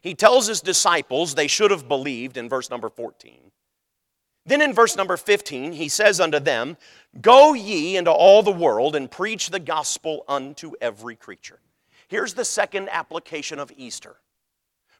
He 0.00 0.14
tells 0.14 0.46
his 0.46 0.60
disciples 0.60 1.34
they 1.34 1.48
should 1.48 1.72
have 1.72 1.88
believed 1.88 2.36
in 2.36 2.48
verse 2.48 2.70
number 2.70 2.88
14. 2.88 3.50
Then 4.46 4.62
in 4.62 4.72
verse 4.72 4.94
number 4.94 5.16
15, 5.16 5.72
he 5.72 5.88
says 5.88 6.20
unto 6.20 6.38
them, 6.38 6.76
Go 7.20 7.52
ye 7.52 7.96
into 7.96 8.12
all 8.12 8.44
the 8.44 8.52
world 8.52 8.94
and 8.94 9.10
preach 9.10 9.50
the 9.50 9.58
gospel 9.58 10.24
unto 10.28 10.74
every 10.80 11.16
creature. 11.16 11.58
Here's 12.06 12.34
the 12.34 12.44
second 12.44 12.88
application 12.88 13.58
of 13.58 13.72
Easter. 13.76 14.14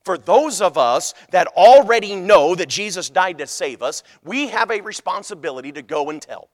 For 0.04 0.18
those 0.18 0.60
of 0.60 0.76
us 0.76 1.14
that 1.30 1.46
already 1.48 2.16
know 2.16 2.54
that 2.54 2.68
Jesus 2.68 3.08
died 3.08 3.38
to 3.38 3.46
save 3.46 3.82
us, 3.82 4.02
we 4.24 4.48
have 4.48 4.70
a 4.70 4.80
responsibility 4.80 5.72
to 5.72 5.82
go 5.82 6.10
and 6.10 6.20
tell. 6.20 6.48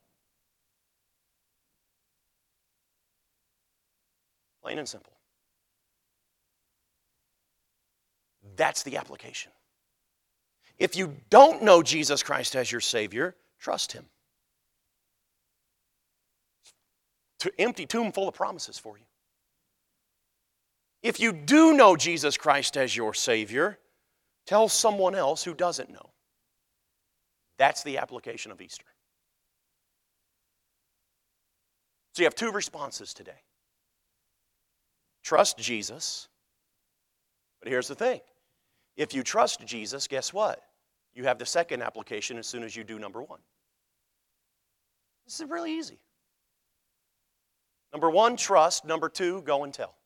Plain 4.63 4.79
and 4.79 4.89
simple. 4.89 5.13
That's 8.57 8.83
the 8.83 8.97
application. 8.97 9.53
If 10.79 10.97
you 10.97 11.17
don't 11.31 11.63
know 11.63 11.83
Jesus 11.83 12.23
Christ 12.23 12.55
as 12.55 12.71
your 12.71 12.81
Savior, 12.81 13.35
trust 13.59 13.93
Him. 13.93 14.05
To 17.41 17.53
empty 17.59 17.87
tomb 17.87 18.13
full 18.13 18.29
of 18.29 18.35
promises 18.35 18.79
for 18.79 18.99
you. 18.99 19.05
If 21.03 21.21
you 21.21 21.33
do 21.33 21.75
know 21.75 21.97
Jesus 21.97 22.37
Christ 22.37 22.77
as 22.77 22.97
your 22.97 23.15
Savior, 23.15 23.79
tell 24.47 24.69
someone 24.69 25.15
else 25.15 25.45
who 25.45 25.55
doesn't 25.55 25.91
know. 25.91 26.11
That's 27.59 27.83
the 27.83 27.99
application 27.99 28.53
of 28.53 28.61
Easter. 28.61 28.87
So 32.15 32.23
you 32.23 32.27
have 32.27 32.35
two 32.35 32.51
responses 32.51 33.15
today. 33.15 33.43
Trust 35.23 35.59
Jesus. 35.59 36.29
But 37.61 37.69
here's 37.69 37.89
the 37.89 37.95
thing 37.95 38.21
if 38.97 39.15
you 39.15 39.23
trust 39.23 39.65
Jesus, 39.65 40.09
guess 40.09 40.33
what? 40.33 40.61
You 41.15 41.25
have 41.25 41.39
the 41.39 41.47
second 41.47 41.83
application 41.83 42.39
as 42.39 42.47
soon 42.47 42.63
as 42.63 42.75
you 42.75 42.85
do 42.85 42.99
number 42.99 43.23
one. 43.23 43.41
This 45.27 45.41
is 45.41 45.49
really 45.49 45.77
easy. 45.77 45.99
Number 47.93 48.11
one, 48.11 48.37
trust. 48.37 48.85
Number 48.85 49.09
two, 49.09 49.43
go 49.43 49.65
and 49.65 49.73
tell. 49.73 49.98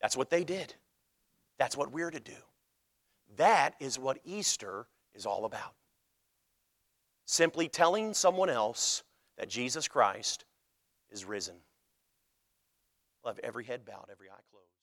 That's 0.00 0.16
what 0.16 0.30
they 0.30 0.44
did. 0.44 0.74
That's 1.58 1.76
what 1.76 1.92
we're 1.92 2.10
to 2.10 2.20
do. 2.20 2.32
That 3.36 3.74
is 3.80 3.98
what 3.98 4.18
Easter 4.24 4.86
is 5.14 5.26
all 5.26 5.44
about. 5.44 5.74
Simply 7.26 7.68
telling 7.68 8.14
someone 8.14 8.50
else 8.50 9.02
that 9.38 9.48
Jesus 9.48 9.88
Christ 9.88 10.44
is 11.10 11.24
risen. 11.24 11.56
Have 13.24 13.40
every 13.42 13.64
head 13.64 13.84
bowed, 13.84 14.06
every 14.10 14.28
eye 14.28 14.44
closed. 14.52 14.75